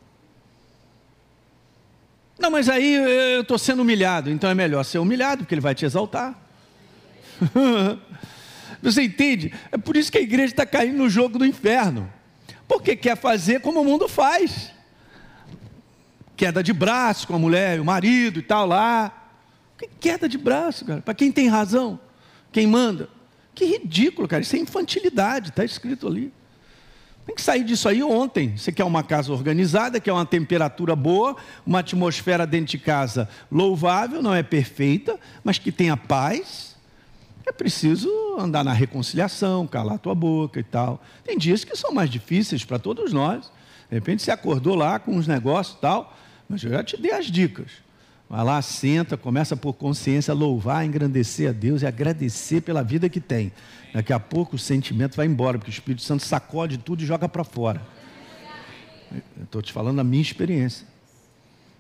Não, 2.39 2.49
mas 2.49 2.69
aí 2.69 2.95
eu 3.35 3.41
estou 3.41 3.57
sendo 3.57 3.81
humilhado, 3.81 4.29
então 4.29 4.49
é 4.49 4.53
melhor 4.53 4.83
ser 4.83 4.99
humilhado, 4.99 5.43
porque 5.43 5.53
ele 5.53 5.61
vai 5.61 5.75
te 5.75 5.85
exaltar. 5.85 6.46
Você 8.81 9.03
entende? 9.03 9.53
É 9.71 9.77
por 9.77 9.97
isso 9.97 10.11
que 10.11 10.17
a 10.17 10.21
igreja 10.21 10.53
está 10.53 10.65
caindo 10.65 10.97
no 10.97 11.09
jogo 11.09 11.39
do 11.39 11.45
inferno. 11.45 12.11
Porque 12.67 12.95
quer 12.95 13.17
fazer 13.17 13.61
como 13.61 13.81
o 13.81 13.85
mundo 13.85 14.07
faz. 14.07 14.71
Queda 16.35 16.61
de 16.61 16.73
braço 16.73 17.27
com 17.27 17.35
a 17.35 17.39
mulher, 17.39 17.79
o 17.79 17.85
marido 17.85 18.39
e 18.39 18.43
tal 18.43 18.67
lá. 18.67 19.31
Que 19.77 19.87
queda 19.99 20.27
de 20.29 20.37
braço, 20.37 20.85
cara? 20.85 21.01
Para 21.01 21.13
quem 21.13 21.31
tem 21.31 21.47
razão? 21.47 21.99
Quem 22.51 22.67
manda? 22.67 23.09
Que 23.53 23.65
ridículo, 23.65 24.27
cara. 24.27 24.41
Isso 24.41 24.55
é 24.55 24.59
infantilidade, 24.59 25.49
está 25.49 25.65
escrito 25.65 26.07
ali. 26.07 26.31
Tem 27.27 27.35
que 27.35 27.41
sair 27.41 27.65
disso 27.65 27.89
aí 27.89 28.01
ontem. 28.01 28.55
Você 28.55 28.71
quer 28.71 28.85
uma 28.85 29.03
casa 29.03 29.33
organizada, 29.33 29.99
quer 29.99 30.13
uma 30.13 30.25
temperatura 30.25 30.95
boa, 30.95 31.35
uma 31.65 31.79
atmosfera 31.79 32.47
dentro 32.47 32.67
de 32.67 32.77
casa 32.77 33.27
louvável, 33.51 34.21
não 34.21 34.33
é 34.33 34.41
perfeita, 34.41 35.19
mas 35.43 35.59
que 35.59 35.69
tenha 35.69 35.97
paz, 35.97 36.76
é 37.47 37.51
preciso 37.51 38.09
andar 38.37 38.63
na 38.63 38.73
reconciliação, 38.73 39.65
calar 39.65 39.95
a 39.95 39.97
tua 39.97 40.13
boca 40.13 40.59
e 40.59 40.63
tal. 40.63 41.01
Tem 41.23 41.37
dias 41.37 41.63
que 41.63 41.75
são 41.75 41.93
mais 41.93 42.09
difíceis 42.09 42.65
para 42.65 42.77
todos 42.77 43.13
nós. 43.13 43.51
De 43.89 43.95
repente 43.95 44.21
você 44.21 44.31
acordou 44.31 44.75
lá 44.75 44.99
com 44.99 45.15
uns 45.15 45.27
negócios 45.27 45.77
e 45.77 45.81
tal, 45.81 46.17
mas 46.49 46.63
eu 46.63 46.71
já 46.71 46.83
te 46.83 46.97
dei 46.97 47.11
as 47.11 47.27
dicas. 47.27 47.71
Vai 48.29 48.43
lá, 48.43 48.61
senta, 48.61 49.15
começa 49.15 49.55
por 49.55 49.73
consciência 49.73 50.33
louvar, 50.33 50.85
engrandecer 50.85 51.49
a 51.49 51.53
Deus 51.53 51.81
e 51.81 51.85
agradecer 51.85 52.59
pela 52.61 52.83
vida 52.83 53.07
que 53.07 53.21
tem. 53.21 53.53
Daqui 53.93 54.11
a 54.11 54.19
pouco 54.19 54.57
o 54.57 54.59
sentimento 54.59 55.15
vai 55.15 55.25
embora, 55.25 55.57
porque 55.57 55.71
o 55.71 55.73
Espírito 55.73 56.01
Santo 56.01 56.25
sacode 56.25 56.77
tudo 56.77 57.01
e 57.01 57.05
joga 57.05 57.29
para 57.29 57.45
fora. 57.45 57.81
Estou 59.41 59.61
te 59.61 59.71
falando 59.71 59.99
a 59.99 60.03
minha 60.03 60.21
experiência. 60.21 60.85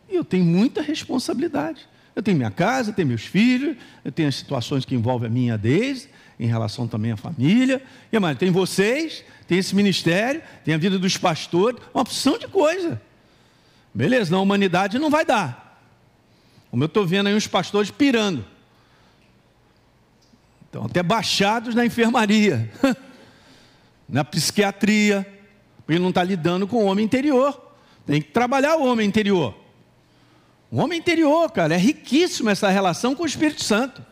E 0.09 0.15
eu 0.15 0.23
tenho 0.23 0.45
muita 0.45 0.81
responsabilidade. 0.81 1.85
Eu 2.17 2.23
tenho 2.23 2.35
minha 2.35 2.49
casa, 2.49 2.91
tenho 2.91 3.07
meus 3.07 3.21
filhos, 3.21 3.77
eu 4.03 4.11
tenho 4.11 4.27
as 4.27 4.33
situações 4.33 4.83
que 4.83 4.95
envolvem 4.95 5.27
a 5.27 5.31
minha 5.31 5.55
desde, 5.55 6.09
em 6.39 6.47
relação 6.47 6.87
também 6.87 7.11
à 7.11 7.15
família. 7.15 7.79
E 8.11 8.17
mais, 8.17 8.35
tem 8.39 8.49
vocês, 8.49 9.23
tem 9.47 9.59
esse 9.59 9.75
ministério, 9.75 10.41
tem 10.65 10.73
a 10.73 10.79
vida 10.79 10.97
dos 10.97 11.15
pastores, 11.15 11.79
uma 11.93 12.01
opção 12.01 12.39
de 12.39 12.47
coisa. 12.47 12.99
Beleza, 13.93 14.31
na 14.31 14.41
humanidade 14.41 14.97
não 14.97 15.11
vai 15.11 15.23
dar. 15.23 15.79
Como 16.71 16.81
eu 16.81 16.87
estou 16.87 17.05
vendo 17.05 17.27
aí 17.27 17.35
uns 17.35 17.45
pastores 17.45 17.91
pirando. 17.91 18.43
Estão 20.65 20.85
até 20.85 21.03
baixados 21.03 21.75
na 21.75 21.85
enfermaria, 21.85 22.67
na 24.09 24.23
psiquiatria, 24.23 25.23
porque 25.85 25.99
não 25.99 26.09
está 26.09 26.23
lidando 26.23 26.65
com 26.65 26.77
o 26.77 26.87
homem 26.87 27.05
interior. 27.05 27.75
Tem 28.07 28.19
que 28.19 28.31
trabalhar 28.31 28.75
o 28.77 28.87
homem 28.87 29.07
interior. 29.07 29.66
O 30.69 30.77
homem 30.77 30.99
interior, 30.99 31.49
cara, 31.51 31.75
é 31.75 31.77
riquíssimo 31.77 32.49
essa 32.49 32.69
relação 32.69 33.15
com 33.15 33.23
o 33.23 33.25
Espírito 33.25 33.63
Santo. 33.63 34.05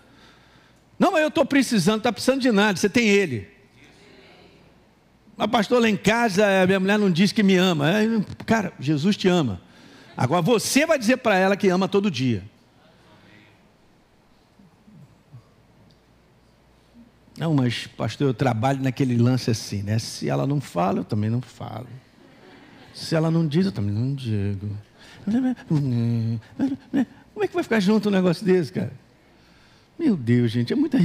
Não, 0.98 1.12
mas 1.12 1.22
eu 1.22 1.28
estou 1.28 1.46
precisando, 1.46 1.98
está 1.98 2.12
precisando 2.12 2.42
de 2.42 2.52
nada, 2.52 2.78
você 2.78 2.90
tem 2.90 3.08
ele. 3.08 3.50
Mas 5.36 5.50
pastor, 5.50 5.82
lá 5.82 5.90
em 5.90 5.98
casa, 5.98 6.46
minha 6.66 6.80
mulher 6.80 6.98
não 6.98 7.12
diz 7.12 7.34
que 7.34 7.44
me 7.44 7.58
ama. 7.58 7.92
Cara, 8.46 8.72
Jesus 8.80 9.18
te 9.18 9.28
ama. 9.28 9.62
Agora 10.16 10.42
você 10.42 10.86
vai 10.86 10.98
dizer 10.98 11.18
para 11.18 11.36
ela 11.36 11.58
que 11.58 11.68
ama 11.68 11.90
todo 11.90 12.10
dia. 12.10 12.42
Não, 17.38 17.54
mas 17.54 17.86
pastor, 17.86 18.28
eu 18.28 18.34
trabalho 18.34 18.82
naquele 18.82 19.18
lance 19.18 19.52
assim, 19.52 19.84
né? 19.84 20.00
Se 20.00 20.30
ela 20.30 20.48
não 20.48 20.62
fala, 20.62 21.00
eu 21.00 21.04
também 21.04 21.30
não 21.30 21.42
falo. 21.42 21.88
Se 22.94 23.14
ela 23.14 23.30
não 23.30 23.46
diz, 23.46 23.66
eu 23.66 23.74
também 23.74 23.94
não 23.94 24.16
digo. 24.16 24.70
Como 27.34 27.44
é 27.44 27.48
que 27.48 27.54
vai 27.54 27.64
ficar 27.64 27.80
junto 27.80 28.10
um 28.10 28.12
negócio 28.12 28.46
desse, 28.46 28.72
cara? 28.72 28.94
Meu 29.98 30.16
Deus, 30.16 30.52
gente, 30.52 30.74
é 30.74 30.76
muito, 30.76 30.98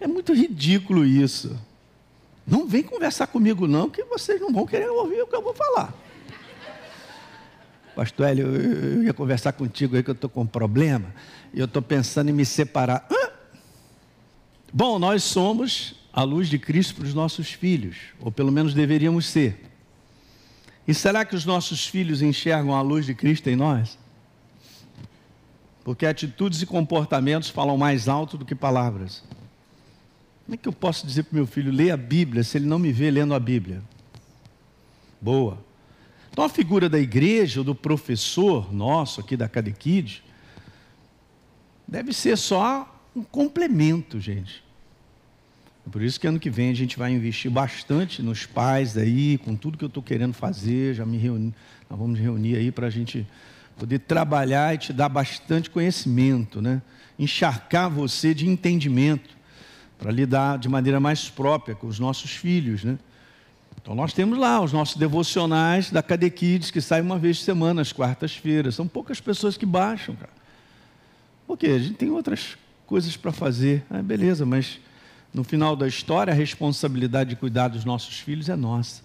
é 0.00 0.06
muito 0.06 0.34
ridículo 0.34 1.04
isso. 1.04 1.58
Não 2.46 2.66
vem 2.66 2.82
conversar 2.82 3.28
comigo, 3.28 3.66
não, 3.66 3.88
que 3.88 4.02
vocês 4.04 4.40
não 4.40 4.52
vão 4.52 4.66
querer 4.66 4.88
ouvir 4.88 5.22
o 5.22 5.26
que 5.26 5.34
eu 5.34 5.42
vou 5.42 5.54
falar. 5.54 5.94
Pastor 7.94 8.26
Hélio, 8.26 8.46
eu 8.46 9.02
ia 9.04 9.12
conversar 9.12 9.52
contigo 9.52 9.96
aí 9.96 10.02
que 10.02 10.10
eu 10.10 10.14
estou 10.14 10.28
com 10.28 10.42
um 10.42 10.46
problema 10.46 11.14
e 11.52 11.60
eu 11.60 11.66
estou 11.66 11.82
pensando 11.82 12.30
em 12.30 12.32
me 12.32 12.44
separar. 12.44 13.06
Hã? 13.10 13.30
Bom, 14.72 14.98
nós 14.98 15.22
somos 15.22 15.94
a 16.12 16.22
luz 16.22 16.48
de 16.48 16.58
Cristo 16.58 16.94
para 16.96 17.04
os 17.04 17.14
nossos 17.14 17.52
filhos, 17.52 17.96
ou 18.18 18.32
pelo 18.32 18.50
menos 18.50 18.74
deveríamos 18.74 19.26
ser. 19.26 19.71
E 20.86 20.92
será 20.92 21.24
que 21.24 21.36
os 21.36 21.44
nossos 21.44 21.86
filhos 21.86 22.22
enxergam 22.22 22.74
a 22.74 22.82
luz 22.82 23.06
de 23.06 23.14
Cristo 23.14 23.48
em 23.48 23.56
nós? 23.56 23.98
Porque 25.84 26.06
atitudes 26.06 26.62
e 26.62 26.66
comportamentos 26.66 27.48
falam 27.48 27.76
mais 27.76 28.08
alto 28.08 28.36
do 28.36 28.44
que 28.44 28.54
palavras. 28.54 29.22
Como 30.44 30.54
é 30.54 30.56
que 30.56 30.68
eu 30.68 30.72
posso 30.72 31.06
dizer 31.06 31.24
para 31.24 31.32
o 31.32 31.36
meu 31.36 31.46
filho 31.46 31.72
ler 31.72 31.90
a 31.90 31.96
Bíblia 31.96 32.42
se 32.42 32.58
ele 32.58 32.66
não 32.66 32.78
me 32.78 32.92
vê 32.92 33.10
lendo 33.10 33.34
a 33.34 33.40
Bíblia? 33.40 33.82
Boa. 35.20 35.58
Então 36.30 36.44
a 36.44 36.48
figura 36.48 36.88
da 36.88 36.98
igreja, 36.98 37.60
ou 37.60 37.64
do 37.64 37.74
professor 37.74 38.72
nosso 38.72 39.20
aqui 39.20 39.36
da 39.36 39.48
Cadequide, 39.48 40.24
deve 41.86 42.12
ser 42.12 42.36
só 42.36 42.88
um 43.14 43.22
complemento, 43.22 44.18
gente. 44.18 44.61
Por 45.90 46.00
isso 46.00 46.18
que 46.18 46.26
ano 46.26 46.38
que 46.38 46.48
vem 46.48 46.70
a 46.70 46.74
gente 46.74 46.96
vai 46.96 47.12
investir 47.12 47.50
bastante 47.50 48.22
nos 48.22 48.46
pais 48.46 48.96
aí, 48.96 49.36
com 49.38 49.56
tudo 49.56 49.76
que 49.76 49.84
eu 49.84 49.88
estou 49.88 50.02
querendo 50.02 50.32
fazer, 50.32 50.94
já 50.94 51.04
me 51.04 51.18
reuni, 51.18 51.52
nós 51.90 51.98
vamos 51.98 52.18
reunir 52.18 52.56
aí 52.56 52.70
para 52.70 52.86
a 52.86 52.90
gente 52.90 53.26
poder 53.76 53.98
trabalhar 53.98 54.74
e 54.74 54.78
te 54.78 54.92
dar 54.92 55.08
bastante 55.08 55.68
conhecimento, 55.68 56.62
né? 56.62 56.80
encharcar 57.18 57.90
você 57.90 58.32
de 58.32 58.48
entendimento, 58.48 59.36
para 59.98 60.10
lidar 60.10 60.58
de 60.58 60.68
maneira 60.68 60.98
mais 60.98 61.28
própria 61.28 61.74
com 61.74 61.86
os 61.86 61.98
nossos 61.98 62.30
filhos. 62.32 62.82
Né? 62.82 62.98
Então 63.80 63.94
nós 63.94 64.12
temos 64.12 64.38
lá 64.38 64.60
os 64.60 64.72
nossos 64.72 64.96
devocionais 64.96 65.90
da 65.90 66.02
Cadequides, 66.02 66.70
que 66.70 66.80
saem 66.80 67.02
uma 67.02 67.18
vez 67.18 67.38
por 67.38 67.44
semana, 67.44 67.82
às 67.82 67.92
quartas-feiras. 67.92 68.74
São 68.74 68.88
poucas 68.88 69.20
pessoas 69.20 69.56
que 69.56 69.66
baixam, 69.66 70.16
cara. 70.16 70.32
Porque 71.46 71.66
a 71.66 71.78
gente 71.78 71.94
tem 71.94 72.10
outras 72.10 72.56
coisas 72.86 73.16
para 73.16 73.32
fazer. 73.32 73.84
Ah, 73.90 74.02
beleza, 74.02 74.44
mas 74.46 74.80
no 75.32 75.42
final 75.42 75.74
da 75.74 75.88
história, 75.88 76.32
a 76.32 76.36
responsabilidade 76.36 77.30
de 77.30 77.36
cuidar 77.36 77.68
dos 77.68 77.84
nossos 77.84 78.20
filhos 78.20 78.48
é 78.48 78.56
nossa. 78.56 79.02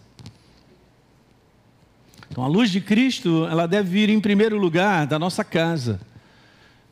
Então, 2.29 2.43
a 2.43 2.47
luz 2.47 2.69
de 2.69 2.81
Cristo, 2.81 3.45
ela 3.49 3.67
deve 3.67 3.89
vir 3.89 4.09
em 4.09 4.19
primeiro 4.19 4.57
lugar 4.57 5.07
da 5.07 5.17
nossa 5.17 5.43
casa. 5.43 5.99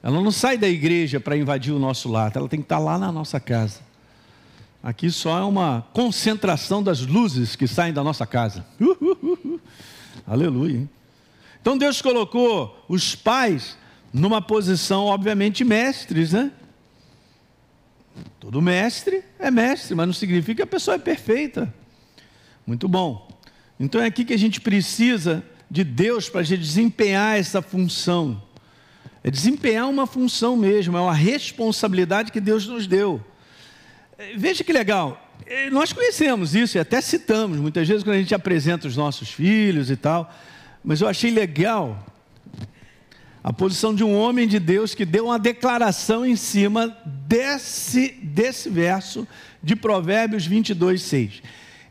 Ela 0.02 0.22
não 0.22 0.32
sai 0.32 0.58
da 0.58 0.70
igreja 0.70 1.20
para 1.20 1.36
invadir 1.36 1.74
o 1.74 1.80
nosso 1.80 2.10
lar, 2.10 2.32
ela 2.36 2.48
tem 2.48 2.60
que 2.60 2.66
estar 2.66 2.80
lá 2.80 2.98
na 2.98 3.12
nossa 3.12 3.40
casa. 3.40 3.82
Aqui 4.82 5.10
só 5.10 5.40
é 5.40 5.44
uma 5.44 5.84
concentração 5.94 6.82
das 6.82 7.02
luzes 7.02 7.56
que 7.56 7.68
saem 7.68 7.92
da 7.92 8.04
nossa 8.04 8.26
casa. 8.26 8.66
Aleluia. 10.28 10.88
Então 11.60 11.76
Deus 11.76 12.04
colocou 12.04 12.86
os 12.88 13.16
pais 13.16 13.76
numa 14.14 14.42
posição, 14.42 15.06
obviamente, 15.06 15.64
mestres, 15.64 16.34
né? 16.34 16.52
Todo 18.40 18.62
mestre 18.62 19.24
é 19.40 19.50
mestre, 19.50 19.96
mas 19.96 20.06
não 20.06 20.14
significa 20.14 20.56
que 20.56 20.62
a 20.62 20.68
pessoa 20.68 20.96
é 20.96 21.00
perfeita. 21.00 21.74
Muito 22.66 22.88
bom. 22.88 23.28
Então 23.80 24.02
é 24.02 24.06
aqui 24.06 24.24
que 24.24 24.34
a 24.34 24.38
gente 24.38 24.62
precisa 24.62 25.44
de 25.70 25.84
Deus 25.84 26.30
para 26.30 26.42
a 26.42 26.44
gente 26.44 26.62
desempenhar 26.62 27.38
essa 27.38 27.62
função. 27.62 28.42
É 29.24 29.32
desempenhar 29.32 29.90
uma 29.90 30.06
função 30.06 30.56
mesmo, 30.56 30.96
é 30.98 31.02
uma 31.02 31.14
responsabilidade 31.14 32.32
que 32.32 32.40
Deus 32.40 32.68
nos 32.68 32.88
deu. 32.88 33.24
É, 34.18 34.38
veja 34.38 34.64
que 34.64 34.72
legal, 34.72 35.34
é, 35.46 35.70
nós 35.70 35.92
conhecemos 35.92 36.56
isso 36.56 36.78
e 36.78 36.80
até 36.80 37.02
citamos 37.02 37.58
muitas 37.58 37.88
vezes 37.88 38.04
quando 38.04 38.16
a 38.16 38.20
gente 38.20 38.34
apresenta 38.34 38.88
os 38.88 38.96
nossos 38.96 39.30
filhos 39.30 39.90
e 39.90 39.96
tal, 39.96 40.34
mas 40.84 41.02
eu 41.02 41.08
achei 41.08 41.32
legal 41.32 42.06
a 43.46 43.54
posição 43.54 43.94
de 43.94 44.04
um 44.04 44.18
homem 44.18 44.48
de 44.48 44.58
Deus 44.60 44.96
que 44.96 45.06
deu 45.06 45.26
uma 45.26 45.38
declaração 45.38 46.26
em 46.26 46.36
cima 46.36 46.88
desse, 47.06 48.10
desse 48.24 48.72
verso 48.72 49.28
de 49.62 49.76
Provérbios 49.76 50.48
22, 50.48 51.00
6. 51.04 51.44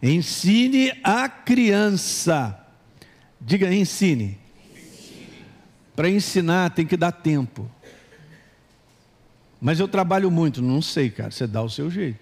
Ensine 0.03 0.93
a 1.05 1.29
criança. 1.29 2.59
Diga, 3.41 3.73
ensine. 3.73 4.37
Para 5.95 6.11
ensinar 6.11 6.71
tem 6.71 6.85
que 6.85 6.97
dar 6.97 7.13
tempo. 7.13 7.71
Mas 9.61 9.79
eu 9.79 9.87
trabalho 9.87 10.33
muito, 10.33 10.61
não 10.61 10.83
sei, 10.83 11.09
cara. 11.09 11.31
Você 11.31 11.47
dá 11.47 11.63
o 11.63 11.71
seu 11.71 11.89
jeito. 11.89 12.19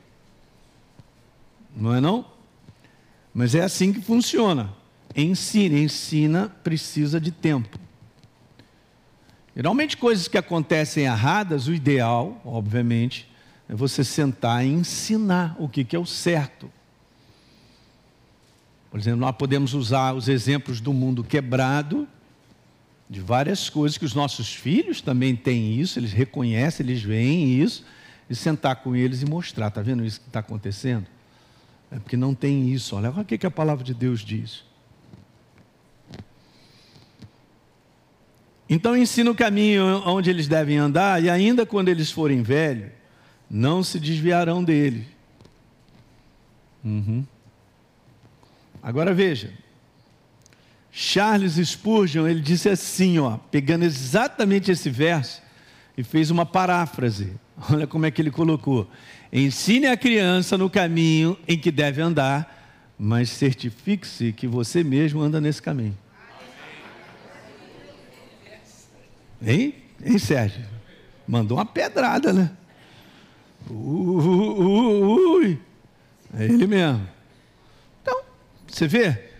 Não 1.74 1.94
é 1.94 2.02
não? 2.02 2.26
Mas 3.32 3.54
é 3.54 3.62
assim 3.62 3.94
que 3.94 4.02
funciona. 4.02 4.74
Ensine, 5.16 5.82
ensina 5.82 6.50
precisa 6.62 7.18
de 7.18 7.30
tempo. 7.30 7.80
Geralmente, 9.54 9.96
coisas 9.96 10.28
que 10.28 10.38
acontecem 10.38 11.04
erradas, 11.04 11.66
o 11.66 11.74
ideal, 11.74 12.40
obviamente, 12.44 13.30
é 13.68 13.74
você 13.74 14.02
sentar 14.02 14.64
e 14.64 14.68
ensinar 14.68 15.56
o 15.58 15.68
que, 15.68 15.86
é 15.94 15.98
o 15.98 16.06
certo. 16.06 16.70
Por 18.90 18.98
exemplo, 18.98 19.20
nós 19.20 19.36
podemos 19.36 19.74
usar 19.74 20.14
os 20.14 20.28
exemplos 20.28 20.80
do 20.80 20.92
mundo 20.92 21.22
quebrado, 21.22 22.08
de 23.08 23.20
várias 23.20 23.68
coisas 23.68 23.98
que 23.98 24.06
os 24.06 24.14
nossos 24.14 24.54
filhos 24.54 25.02
também 25.02 25.36
têm 25.36 25.78
isso, 25.78 25.98
eles 25.98 26.12
reconhecem, 26.12 26.84
eles 26.84 27.02
veem 27.02 27.60
isso, 27.60 27.84
e 28.28 28.34
sentar 28.34 28.76
com 28.76 28.96
eles 28.96 29.20
e 29.20 29.26
mostrar, 29.26 29.68
está 29.68 29.82
vendo 29.82 30.04
isso 30.04 30.20
que 30.20 30.28
está 30.28 30.40
acontecendo? 30.40 31.06
É 31.90 31.98
porque 31.98 32.16
não 32.16 32.34
tem 32.34 32.70
isso, 32.70 32.96
olha, 32.96 33.10
olha 33.10 33.20
o 33.20 33.24
que 33.24 33.46
a 33.46 33.50
palavra 33.50 33.84
de 33.84 33.92
Deus 33.92 34.20
diz. 34.20 34.64
Então 38.74 38.96
ensina 38.96 39.30
o 39.30 39.34
caminho 39.34 40.02
onde 40.06 40.30
eles 40.30 40.48
devem 40.48 40.78
andar, 40.78 41.22
e 41.22 41.28
ainda 41.28 41.66
quando 41.66 41.90
eles 41.90 42.10
forem 42.10 42.42
velhos, 42.42 42.90
não 43.50 43.82
se 43.82 44.00
desviarão 44.00 44.64
dele. 44.64 45.06
Uhum. 46.82 47.22
Agora 48.82 49.12
veja, 49.12 49.52
Charles 50.90 51.56
Spurgeon, 51.56 52.26
ele 52.26 52.40
disse 52.40 52.70
assim, 52.70 53.18
ó, 53.18 53.36
pegando 53.50 53.84
exatamente 53.84 54.70
esse 54.70 54.88
verso, 54.88 55.42
e 55.94 56.02
fez 56.02 56.30
uma 56.30 56.46
paráfrase. 56.46 57.34
Olha 57.70 57.86
como 57.86 58.06
é 58.06 58.10
que 58.10 58.22
ele 58.22 58.30
colocou: 58.30 58.90
Ensine 59.30 59.88
a 59.88 59.98
criança 59.98 60.56
no 60.56 60.70
caminho 60.70 61.36
em 61.46 61.58
que 61.58 61.70
deve 61.70 62.00
andar, 62.00 62.90
mas 62.98 63.28
certifique-se 63.28 64.32
que 64.32 64.46
você 64.46 64.82
mesmo 64.82 65.20
anda 65.20 65.42
nesse 65.42 65.60
caminho. 65.60 65.98
Hein? 69.44 69.74
Hein, 70.04 70.18
Sérgio? 70.18 70.64
Mandou 71.26 71.58
uma 71.58 71.66
pedrada, 71.66 72.32
né? 72.32 72.50
Ui, 73.70 75.58
é 76.38 76.44
ele 76.44 76.66
mesmo. 76.66 77.08
Então, 78.02 78.22
você 78.66 78.86
vê, 78.88 79.30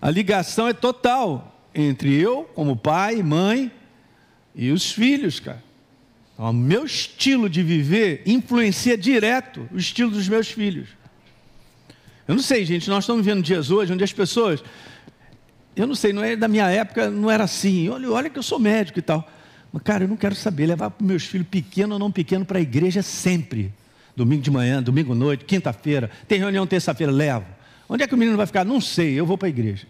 a 0.00 0.10
ligação 0.10 0.68
é 0.68 0.72
total 0.72 1.66
entre 1.74 2.14
eu, 2.14 2.44
como 2.54 2.76
pai, 2.76 3.22
mãe, 3.22 3.70
e 4.54 4.70
os 4.70 4.92
filhos, 4.92 5.40
cara. 5.40 5.62
Então, 6.34 6.50
o 6.50 6.52
meu 6.52 6.84
estilo 6.84 7.48
de 7.48 7.62
viver 7.62 8.22
influencia 8.26 8.96
direto 8.96 9.68
o 9.72 9.78
estilo 9.78 10.10
dos 10.10 10.28
meus 10.28 10.50
filhos. 10.50 10.88
Eu 12.26 12.34
não 12.34 12.42
sei, 12.42 12.64
gente, 12.64 12.88
nós 12.88 13.04
estamos 13.04 13.24
vivendo 13.24 13.42
dias 13.42 13.70
hoje 13.70 13.92
onde 13.92 14.04
as 14.04 14.12
pessoas. 14.12 14.62
Eu 15.74 15.86
não 15.86 15.94
sei, 15.94 16.12
não 16.12 16.22
é 16.22 16.36
da 16.36 16.48
minha 16.48 16.68
época, 16.68 17.10
não 17.10 17.30
era 17.30 17.44
assim. 17.44 17.88
Olha, 17.88 18.10
olha 18.10 18.30
que 18.30 18.38
eu 18.38 18.42
sou 18.42 18.58
médico 18.58 18.98
e 18.98 19.02
tal. 19.02 19.28
Mas, 19.72 19.82
cara, 19.82 20.04
eu 20.04 20.08
não 20.08 20.16
quero 20.16 20.34
saber, 20.34 20.66
levar 20.66 20.92
meus 21.00 21.24
filhos 21.24 21.46
pequeno 21.48 21.94
ou 21.94 21.98
não 21.98 22.12
pequeno 22.12 22.44
para 22.44 22.58
a 22.58 22.62
igreja 22.62 23.02
sempre. 23.02 23.72
Domingo 24.14 24.42
de 24.42 24.50
manhã, 24.50 24.82
domingo 24.82 25.12
à 25.12 25.14
noite, 25.14 25.44
quinta-feira. 25.44 26.10
Tem 26.28 26.38
reunião 26.38 26.66
terça-feira, 26.66 27.10
levo. 27.10 27.46
Onde 27.88 28.02
é 28.02 28.06
que 28.06 28.14
o 28.14 28.18
menino 28.18 28.36
vai 28.36 28.46
ficar? 28.46 28.64
Não 28.64 28.80
sei, 28.80 29.18
eu 29.18 29.24
vou 29.24 29.38
para 29.38 29.48
a 29.48 29.50
igreja. 29.50 29.86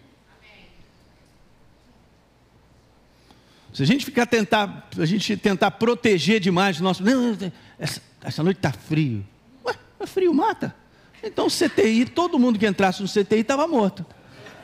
Se 3.73 3.81
a 3.81 3.85
gente 3.85 4.05
ficar 4.05 4.27
tentar, 4.27 4.87
a 4.97 5.05
gente 5.05 5.35
tentar 5.35 5.71
proteger 5.71 6.39
demais 6.39 6.79
o 6.79 6.83
nosso. 6.83 7.03
Não, 7.03 7.35
essa, 7.79 8.01
essa 8.23 8.43
noite 8.43 8.57
está 8.57 8.71
frio. 8.71 9.25
Ué, 9.65 9.73
é 9.99 10.05
frio, 10.05 10.33
mata. 10.33 10.75
Então 11.23 11.47
CTI, 11.47 12.05
todo 12.05 12.37
mundo 12.37 12.59
que 12.59 12.67
entrasse 12.67 13.01
no 13.01 13.07
CTI 13.07 13.39
estava 13.39 13.67
morto. 13.67 14.05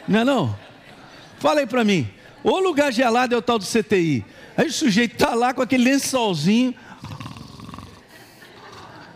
Não 0.08 0.20
é 0.20 0.24
não? 0.24 0.56
Fala 1.40 1.62
aí 1.62 1.66
para 1.66 1.84
mim. 1.84 2.08
O 2.44 2.60
lugar 2.60 2.94
gelado 2.94 3.34
é 3.34 3.38
o 3.38 3.42
tal 3.42 3.58
do 3.58 3.66
CTI. 3.66 4.24
Aí 4.60 4.68
o 4.68 4.74
sujeito 4.74 5.14
está 5.14 5.34
lá 5.34 5.54
com 5.54 5.62
aquele 5.62 5.86
lençolzinho. 5.86 6.76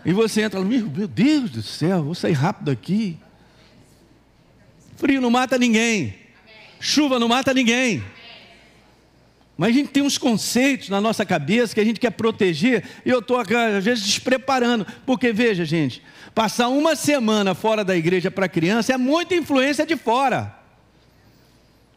E 0.05 0.13
você 0.13 0.41
entra, 0.41 0.61
meu, 0.61 0.89
meu 0.89 1.05
Deus 1.05 1.49
do 1.49 1.61
céu, 1.61 2.01
vou 2.01 2.15
sair 2.15 2.31
rápido 2.31 2.71
aqui. 2.71 3.19
Frio 4.95 5.19
não 5.19 5.29
mata 5.29 5.57
ninguém. 5.57 6.15
Chuva 6.79 7.19
não 7.19 7.27
mata 7.27 7.53
ninguém. 7.53 8.01
Mas 9.57 9.71
a 9.71 9.73
gente 9.73 9.89
tem 9.89 10.01
uns 10.01 10.17
conceitos 10.17 10.87
na 10.87 11.01
nossa 11.01 11.25
cabeça 11.25 11.73
que 11.73 11.81
a 11.81 11.85
gente 11.85 11.99
quer 11.99 12.11
proteger, 12.11 12.85
e 13.05 13.09
eu 13.09 13.19
estou, 13.19 13.37
às 13.37 13.83
vezes, 13.83 14.05
despreparando. 14.05 14.87
Porque, 15.05 15.33
veja, 15.33 15.65
gente, 15.65 16.01
passar 16.33 16.69
uma 16.69 16.95
semana 16.95 17.53
fora 17.53 17.83
da 17.83 17.97
igreja 17.97 18.31
para 18.31 18.47
criança 18.47 18.93
é 18.93 18.97
muita 18.97 19.35
influência 19.35 19.85
de 19.85 19.97
fora. 19.97 20.57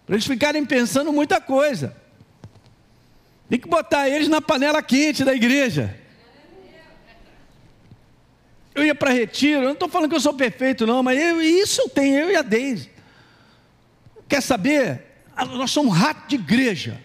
Para 0.04 0.16
eles 0.16 0.26
ficarem 0.26 0.64
pensando 0.64 1.12
muita 1.12 1.40
coisa. 1.40 2.05
Tem 3.48 3.58
que 3.58 3.68
botar 3.68 4.08
eles 4.08 4.28
na 4.28 4.40
panela 4.40 4.82
quente 4.82 5.24
da 5.24 5.34
igreja. 5.34 5.96
Eu 8.74 8.84
ia 8.84 8.94
para 8.94 9.10
retiro, 9.10 9.60
eu 9.60 9.66
não 9.66 9.72
estou 9.72 9.88
falando 9.88 10.10
que 10.10 10.16
eu 10.16 10.20
sou 10.20 10.34
perfeito, 10.34 10.86
não, 10.86 11.02
mas 11.02 11.18
eu, 11.18 11.40
isso 11.40 11.80
eu 11.80 11.88
tenho, 11.88 12.18
eu 12.18 12.30
e 12.30 12.36
a 12.36 12.42
Deise. 12.42 12.90
Quer 14.28 14.42
saber? 14.42 15.02
Ah, 15.34 15.44
nós 15.44 15.70
somos 15.70 15.96
rato 15.96 16.28
de 16.28 16.34
igreja. 16.34 17.00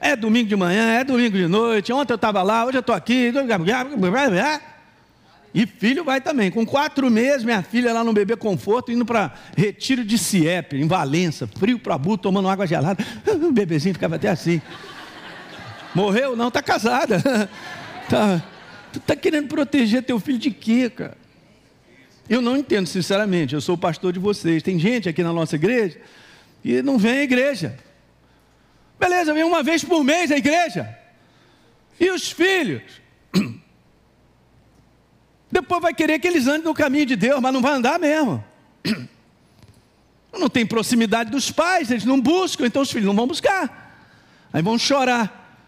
É 0.00 0.14
domingo 0.14 0.48
de 0.48 0.56
manhã, 0.56 0.92
é 0.92 1.04
domingo 1.04 1.36
de 1.36 1.46
noite. 1.46 1.92
Ontem 1.92 2.12
eu 2.12 2.16
estava 2.16 2.42
lá, 2.42 2.64
hoje 2.64 2.78
eu 2.78 2.80
estou 2.80 2.94
aqui. 2.94 3.32
E 5.56 5.66
filho 5.66 6.04
vai 6.04 6.20
também. 6.20 6.50
Com 6.50 6.66
quatro 6.66 7.10
meses, 7.10 7.42
minha 7.42 7.62
filha 7.62 7.90
lá 7.90 8.04
no 8.04 8.12
Bebê 8.12 8.36
Conforto, 8.36 8.92
indo 8.92 9.06
para 9.06 9.32
retiro 9.56 10.04
de 10.04 10.18
Ciep, 10.18 10.76
em 10.76 10.86
Valença, 10.86 11.46
frio 11.46 11.78
para 11.78 11.96
bu, 11.96 12.18
tomando 12.18 12.46
água 12.46 12.66
gelada. 12.66 13.02
O 13.42 13.50
bebezinho 13.52 13.94
ficava 13.94 14.16
até 14.16 14.28
assim. 14.28 14.60
Morreu? 15.94 16.36
Não, 16.36 16.48
está 16.48 16.62
casada. 16.62 17.22
Tá, 18.08 18.40
tu 18.92 19.00
está 19.00 19.16
querendo 19.16 19.48
proteger 19.48 20.00
teu 20.00 20.20
filho 20.20 20.38
de 20.38 20.52
quê, 20.52 20.88
cara? 20.88 21.16
Eu 22.28 22.40
não 22.40 22.56
entendo, 22.56 22.86
sinceramente. 22.86 23.52
Eu 23.52 23.60
sou 23.60 23.74
o 23.74 23.78
pastor 23.78 24.12
de 24.12 24.20
vocês. 24.20 24.62
Tem 24.62 24.78
gente 24.78 25.08
aqui 25.08 25.24
na 25.24 25.32
nossa 25.32 25.56
igreja 25.56 25.98
e 26.64 26.80
não 26.82 26.96
vem 26.96 27.18
à 27.18 27.22
igreja. 27.24 27.76
Beleza, 28.96 29.34
vem 29.34 29.42
uma 29.42 29.60
vez 29.60 29.82
por 29.82 30.04
mês 30.04 30.30
à 30.30 30.36
igreja. 30.36 30.96
E 31.98 32.08
os 32.12 32.30
filhos? 32.30 32.82
Depois 35.56 35.80
vai 35.80 35.94
querer 35.94 36.18
que 36.18 36.28
eles 36.28 36.46
andem 36.46 36.64
no 36.64 36.74
caminho 36.74 37.06
de 37.06 37.16
Deus, 37.16 37.40
mas 37.40 37.50
não 37.50 37.62
vai 37.62 37.72
andar 37.72 37.98
mesmo. 37.98 38.44
Não 40.38 40.50
tem 40.50 40.66
proximidade 40.66 41.30
dos 41.30 41.50
pais, 41.50 41.90
eles 41.90 42.04
não 42.04 42.20
buscam, 42.20 42.66
então 42.66 42.82
os 42.82 42.90
filhos 42.90 43.06
não 43.06 43.16
vão 43.16 43.26
buscar. 43.26 44.04
Aí 44.52 44.60
vão 44.60 44.78
chorar. 44.78 45.64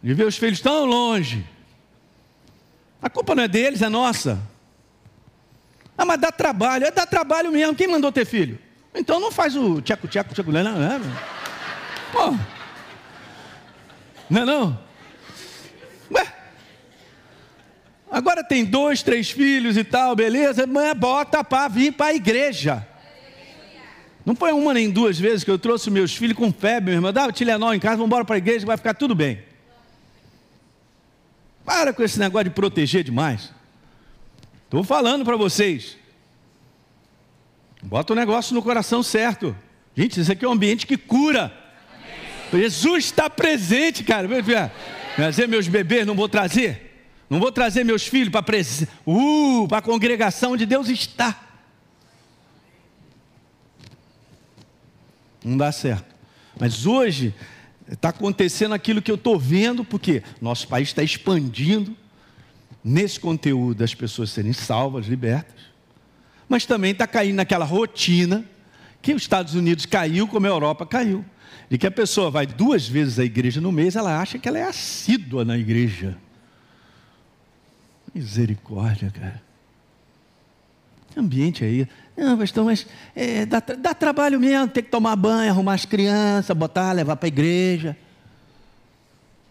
De 0.00 0.14
ver 0.14 0.24
os 0.24 0.36
filhos 0.36 0.60
tão 0.60 0.84
longe. 0.84 1.44
A 3.02 3.10
culpa 3.10 3.34
não 3.34 3.42
é 3.42 3.48
deles, 3.48 3.82
é 3.82 3.88
nossa. 3.88 4.40
Ah, 5.98 6.04
mas 6.04 6.20
dá 6.20 6.30
trabalho. 6.30 6.86
É 6.86 6.92
dá 6.92 7.04
trabalho 7.04 7.50
mesmo. 7.50 7.74
Quem 7.74 7.88
mandou 7.88 8.12
ter 8.12 8.24
filho? 8.24 8.56
Então 8.94 9.18
não 9.18 9.32
faz 9.32 9.56
o 9.56 9.82
tcheco, 9.82 10.06
tcheco, 10.06 10.32
tcheco, 10.32 10.52
não 10.52 10.60
é? 10.60 10.62
Não, 10.62 10.80
é? 10.80 11.00
Pô. 12.12 12.38
Não 14.30 14.42
é 14.42 14.44
não? 14.44 14.78
Ué? 16.12 16.32
Agora 18.14 18.44
tem 18.44 18.64
dois, 18.64 19.02
três 19.02 19.28
filhos 19.28 19.76
e 19.76 19.82
tal, 19.82 20.14
beleza? 20.14 20.68
Mas 20.68 20.96
bota 20.96 21.42
para 21.42 21.66
vir 21.66 21.92
para 21.92 22.12
a 22.12 22.14
igreja. 22.14 22.86
Não 24.24 24.36
foi 24.36 24.52
uma 24.52 24.72
nem 24.72 24.88
duas 24.88 25.18
vezes 25.18 25.42
que 25.42 25.50
eu 25.50 25.58
trouxe 25.58 25.90
meus 25.90 26.14
filhos 26.14 26.36
com 26.36 26.52
febre, 26.52 26.90
meu 26.90 26.94
irmão. 26.94 27.12
Dá 27.12 27.32
Tilenol 27.32 27.74
em 27.74 27.80
casa, 27.80 27.96
vamos 27.96 28.06
embora 28.06 28.24
para 28.24 28.36
a 28.36 28.38
igreja, 28.38 28.64
vai 28.64 28.76
ficar 28.76 28.94
tudo 28.94 29.16
bem. 29.16 29.42
Para 31.64 31.92
com 31.92 32.04
esse 32.04 32.16
negócio 32.20 32.44
de 32.44 32.50
proteger 32.50 33.02
demais. 33.02 33.52
Estou 34.62 34.84
falando 34.84 35.24
para 35.24 35.36
vocês. 35.36 35.96
Bota 37.82 38.12
o 38.12 38.16
negócio 38.16 38.54
no 38.54 38.62
coração 38.62 39.02
certo. 39.02 39.56
Gente, 39.96 40.20
isso 40.20 40.30
aqui 40.30 40.44
é 40.44 40.48
um 40.48 40.52
ambiente 40.52 40.86
que 40.86 40.96
cura. 40.96 41.52
Jesus 42.52 43.06
está 43.06 43.28
presente, 43.28 44.04
cara. 44.04 44.28
Trazer 45.16 45.48
meus 45.48 45.66
bebês, 45.66 46.06
não 46.06 46.14
vou 46.14 46.28
trazer. 46.28 46.83
Não 47.28 47.40
vou 47.40 47.50
trazer 47.50 47.84
meus 47.84 48.06
filhos 48.06 48.28
para 48.28 48.42
pres... 48.42 48.86
uh, 49.06 49.68
a 49.70 49.82
congregação 49.82 50.52
onde 50.52 50.66
Deus 50.66 50.88
está. 50.88 51.40
Não 55.44 55.56
dá 55.56 55.70
certo. 55.72 56.14
Mas 56.58 56.86
hoje 56.86 57.34
está 57.90 58.08
acontecendo 58.08 58.74
aquilo 58.74 59.02
que 59.02 59.10
eu 59.10 59.16
estou 59.16 59.38
vendo, 59.38 59.84
porque 59.84 60.22
nosso 60.40 60.66
país 60.68 60.88
está 60.88 61.02
expandindo 61.02 61.96
nesse 62.82 63.18
conteúdo 63.18 63.78
das 63.78 63.94
pessoas 63.94 64.30
serem 64.30 64.52
salvas, 64.52 65.06
libertas, 65.06 65.62
mas 66.48 66.66
também 66.66 66.92
está 66.92 67.06
caindo 67.06 67.36
naquela 67.36 67.64
rotina 67.64 68.44
que 69.00 69.12
os 69.12 69.22
Estados 69.22 69.54
Unidos 69.54 69.86
caiu 69.86 70.26
como 70.28 70.46
a 70.46 70.50
Europa 70.50 70.86
caiu. 70.86 71.24
De 71.68 71.78
que 71.78 71.86
a 71.86 71.90
pessoa 71.90 72.30
vai 72.30 72.46
duas 72.46 72.86
vezes 72.86 73.18
à 73.18 73.24
igreja 73.24 73.60
no 73.60 73.72
mês, 73.72 73.96
ela 73.96 74.20
acha 74.20 74.38
que 74.38 74.48
ela 74.48 74.58
é 74.58 74.64
assídua 74.64 75.44
na 75.44 75.56
igreja. 75.56 76.16
Misericórdia, 78.14 79.10
cara. 79.10 79.42
Ambiente 81.16 81.64
aí. 81.64 81.88
Não, 82.16 82.38
pastor, 82.38 82.64
mas 82.64 82.86
é, 83.14 83.44
dá, 83.44 83.60
dá 83.60 83.94
trabalho 83.94 84.38
mesmo, 84.38 84.68
tem 84.68 84.82
que 84.82 84.90
tomar 84.90 85.16
banho, 85.16 85.50
arrumar 85.50 85.74
as 85.74 85.84
crianças, 85.84 86.56
botar, 86.56 86.92
levar 86.92 87.16
para 87.16 87.26
a 87.26 87.28
igreja. 87.28 87.96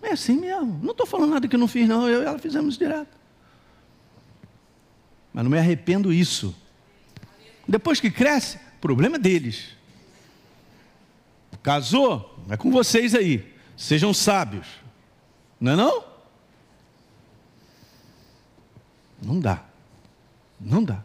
É 0.01 0.11
assim 0.11 0.39
mesmo. 0.39 0.79
Não 0.81 0.91
estou 0.91 1.05
falando 1.05 1.31
nada 1.31 1.47
que 1.47 1.57
não 1.57 1.67
fiz, 1.67 1.87
não. 1.87 2.07
Eu 2.07 2.21
e 2.21 2.25
ela 2.25 2.37
fizemos 2.37 2.77
direto. 2.77 3.17
Mas 5.33 5.43
não 5.43 5.51
me 5.51 5.57
arrependo 5.57 6.11
isso. 6.11 6.55
Depois 7.67 7.99
que 7.99 8.11
cresce, 8.11 8.59
problema 8.81 9.17
deles. 9.17 9.69
Casou? 11.61 12.37
É 12.49 12.57
com 12.57 12.69
vocês 12.69 13.15
aí. 13.15 13.53
Sejam 13.77 14.13
sábios. 14.13 14.67
Não 15.59 15.71
é 15.71 15.75
não? 15.77 16.12
Não 19.23 19.39
dá. 19.39 19.63
Não 20.59 20.83
dá. 20.83 21.03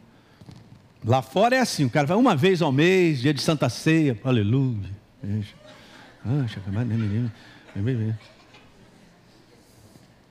Lá 1.04 1.22
fora 1.22 1.56
é 1.56 1.60
assim, 1.60 1.84
o 1.84 1.90
cara 1.90 2.06
vai 2.06 2.16
uma 2.16 2.34
vez 2.36 2.60
ao 2.60 2.72
mês, 2.72 3.20
dia 3.20 3.32
de 3.32 3.40
Santa 3.40 3.68
Ceia, 3.68 4.18
aleluia. 4.24 4.90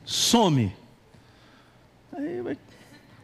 Some. 0.05 0.73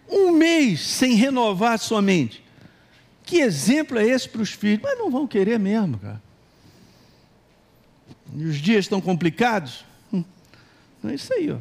Um 0.09 0.31
mês 0.31 0.81
sem 0.81 1.15
renovar 1.15 1.77
sua 1.79 2.01
mente. 2.01 2.43
Que 3.23 3.37
exemplo 3.39 3.97
é 3.97 4.05
esse 4.05 4.27
para 4.27 4.41
os 4.41 4.51
filhos? 4.51 4.81
Mas 4.83 4.97
não 4.97 5.09
vão 5.09 5.25
querer 5.27 5.57
mesmo, 5.57 5.97
cara. 5.97 6.21
E 8.35 8.45
os 8.45 8.57
dias 8.57 8.85
estão 8.85 8.99
complicados? 8.99 9.85
Hum, 10.11 10.23
é 11.05 11.13
isso 11.13 11.33
aí, 11.33 11.51
ó. 11.51 11.57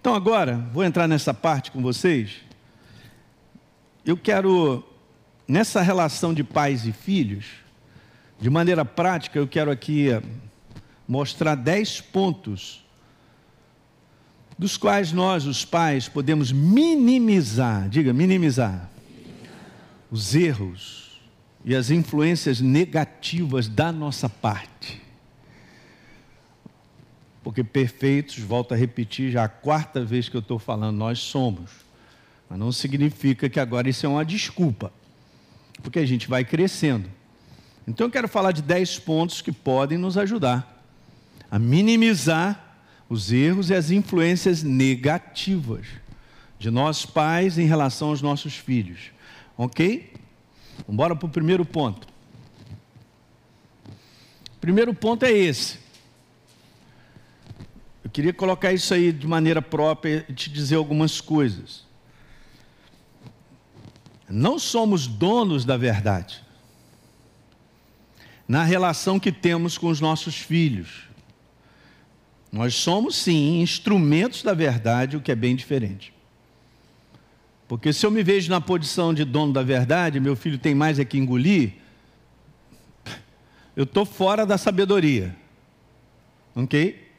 Então 0.00 0.14
agora, 0.14 0.56
vou 0.72 0.82
entrar 0.82 1.06
nessa 1.06 1.34
parte 1.34 1.70
com 1.70 1.82
vocês. 1.82 2.36
Eu 4.02 4.16
quero, 4.16 4.82
nessa 5.46 5.82
relação 5.82 6.32
de 6.32 6.42
pais 6.42 6.86
e 6.86 6.92
filhos, 6.92 7.44
de 8.40 8.48
maneira 8.48 8.82
prática, 8.82 9.38
eu 9.38 9.46
quero 9.46 9.70
aqui 9.70 10.08
mostrar 11.06 11.54
dez 11.54 12.00
pontos 12.00 12.82
dos 14.58 14.78
quais 14.78 15.12
nós, 15.12 15.44
os 15.44 15.66
pais, 15.66 16.08
podemos 16.08 16.50
minimizar, 16.50 17.86
diga, 17.90 18.10
minimizar, 18.14 18.88
os 20.10 20.34
erros 20.34 21.20
e 21.62 21.74
as 21.74 21.90
influências 21.90 22.58
negativas 22.58 23.68
da 23.68 23.92
nossa 23.92 24.30
parte. 24.30 25.09
Porque 27.50 27.64
perfeitos, 27.64 28.38
volto 28.38 28.74
a 28.74 28.76
repetir 28.76 29.32
já 29.32 29.42
a 29.42 29.48
quarta 29.48 30.04
vez 30.04 30.28
que 30.28 30.36
eu 30.36 30.40
estou 30.40 30.56
falando, 30.56 30.96
nós 30.96 31.18
somos. 31.18 31.68
Mas 32.48 32.56
não 32.56 32.70
significa 32.70 33.50
que 33.50 33.58
agora 33.58 33.90
isso 33.90 34.06
é 34.06 34.08
uma 34.08 34.24
desculpa. 34.24 34.92
Porque 35.82 35.98
a 35.98 36.06
gente 36.06 36.28
vai 36.28 36.44
crescendo. 36.44 37.10
Então 37.88 38.06
eu 38.06 38.10
quero 38.10 38.28
falar 38.28 38.52
de 38.52 38.62
dez 38.62 39.00
pontos 39.00 39.42
que 39.42 39.50
podem 39.50 39.98
nos 39.98 40.16
ajudar 40.16 40.80
a 41.50 41.58
minimizar 41.58 42.84
os 43.08 43.32
erros 43.32 43.68
e 43.68 43.74
as 43.74 43.90
influências 43.90 44.62
negativas 44.62 45.88
de 46.56 46.70
nós 46.70 47.04
pais 47.04 47.58
em 47.58 47.66
relação 47.66 48.10
aos 48.10 48.22
nossos 48.22 48.54
filhos. 48.54 49.10
Ok? 49.58 50.12
Vamos 50.86 51.18
para 51.18 51.26
o 51.26 51.28
primeiro 51.28 51.64
ponto. 51.64 52.06
Primeiro 54.60 54.94
ponto 54.94 55.24
é 55.24 55.32
esse. 55.32 55.89
Eu 58.10 58.12
queria 58.12 58.32
colocar 58.32 58.72
isso 58.72 58.92
aí 58.92 59.12
de 59.12 59.24
maneira 59.24 59.62
própria 59.62 60.26
e 60.28 60.32
te 60.32 60.50
dizer 60.50 60.74
algumas 60.74 61.20
coisas. 61.20 61.84
Não 64.28 64.58
somos 64.58 65.06
donos 65.06 65.64
da 65.64 65.76
verdade 65.76 66.42
na 68.48 68.64
relação 68.64 69.20
que 69.20 69.30
temos 69.30 69.78
com 69.78 69.86
os 69.86 70.00
nossos 70.00 70.34
filhos. 70.34 71.04
Nós 72.50 72.74
somos, 72.74 73.14
sim, 73.14 73.60
instrumentos 73.60 74.42
da 74.42 74.54
verdade, 74.54 75.16
o 75.16 75.20
que 75.20 75.30
é 75.30 75.36
bem 75.36 75.54
diferente. 75.54 76.12
Porque 77.68 77.92
se 77.92 78.04
eu 78.04 78.10
me 78.10 78.24
vejo 78.24 78.50
na 78.50 78.60
posição 78.60 79.14
de 79.14 79.24
dono 79.24 79.52
da 79.52 79.62
verdade, 79.62 80.18
meu 80.18 80.34
filho 80.34 80.58
tem 80.58 80.74
mais 80.74 80.98
é 80.98 81.04
que 81.04 81.16
engolir, 81.16 81.74
eu 83.76 83.84
estou 83.84 84.04
fora 84.04 84.44
da 84.44 84.58
sabedoria. 84.58 85.36
Ok? 86.56 87.09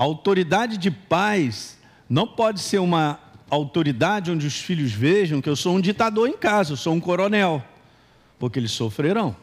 A 0.00 0.02
autoridade 0.02 0.78
de 0.78 0.90
pais 0.90 1.76
não 2.08 2.26
pode 2.26 2.60
ser 2.60 2.78
uma 2.78 3.20
autoridade 3.50 4.30
onde 4.30 4.46
os 4.46 4.56
filhos 4.56 4.92
vejam 4.92 5.42
que 5.42 5.48
eu 5.50 5.54
sou 5.54 5.76
um 5.76 5.80
ditador 5.80 6.26
em 6.26 6.38
casa, 6.38 6.72
eu 6.72 6.76
sou 6.78 6.94
um 6.94 7.00
coronel, 7.00 7.62
porque 8.38 8.58
eles 8.58 8.70
sofrerão. 8.70 9.36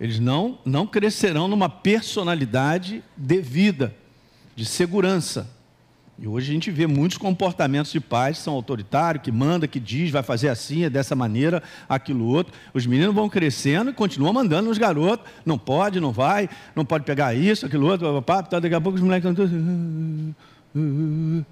Eles 0.00 0.18
não, 0.18 0.58
não 0.64 0.84
crescerão 0.84 1.46
numa 1.46 1.68
personalidade 1.68 3.04
devida, 3.16 3.94
de 4.56 4.64
segurança. 4.64 5.48
E 6.20 6.26
hoje 6.26 6.50
a 6.50 6.52
gente 6.52 6.68
vê 6.72 6.84
muitos 6.84 7.16
comportamentos 7.16 7.92
de 7.92 8.00
pais 8.00 8.38
que 8.38 8.42
são 8.42 8.54
autoritários, 8.54 9.22
que 9.22 9.30
manda, 9.30 9.68
que 9.68 9.78
diz, 9.78 10.10
vai 10.10 10.22
fazer 10.22 10.48
assim, 10.48 10.84
é 10.84 10.90
dessa 10.90 11.14
maneira, 11.14 11.62
aquilo 11.88 12.26
outro. 12.26 12.52
Os 12.74 12.84
meninos 12.86 13.14
vão 13.14 13.28
crescendo 13.28 13.90
e 13.90 13.94
continuam 13.94 14.32
mandando 14.32 14.68
nos 14.68 14.78
garotos. 14.78 15.30
Não 15.46 15.56
pode, 15.56 16.00
não 16.00 16.10
vai, 16.10 16.50
não 16.74 16.84
pode 16.84 17.04
pegar 17.04 17.34
isso, 17.34 17.66
aquilo 17.66 17.86
outro, 17.86 18.12
papá, 18.20 18.42
tá, 18.42 18.58
daqui 18.58 18.74
a 18.74 18.80
pouco 18.80 18.96
os 18.96 19.04
moleques 19.04 19.30
estão 19.30 19.46
todos. 19.46 19.56
uh, 20.74 21.46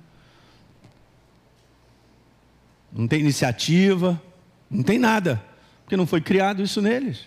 não 2.92 3.06
tem 3.06 3.20
iniciativa, 3.20 4.20
não 4.68 4.82
tem 4.82 4.98
nada, 4.98 5.40
porque 5.84 5.96
não 5.96 6.06
foi 6.06 6.20
criado 6.20 6.60
isso 6.60 6.82
neles. 6.82 7.20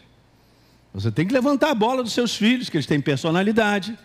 Você 0.94 1.10
tem 1.10 1.26
que 1.26 1.34
levantar 1.34 1.70
a 1.70 1.76
bola 1.76 2.04
dos 2.04 2.12
seus 2.12 2.36
filhos, 2.36 2.70
que 2.70 2.76
eles 2.76 2.88
têm 2.88 3.00
personalidade, 3.00 3.98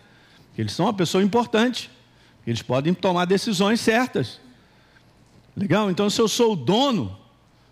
que 0.53 0.61
eles 0.61 0.71
são 0.71 0.85
uma 0.85 0.93
pessoa 0.93 1.21
importante, 1.21 1.89
eles 2.45 2.61
podem 2.61 2.93
tomar 2.93 3.25
decisões 3.25 3.79
certas. 3.79 4.39
Legal? 5.55 5.89
Então, 5.89 6.09
se 6.09 6.19
eu 6.21 6.27
sou 6.27 6.53
o 6.53 6.55
dono, 6.55 7.17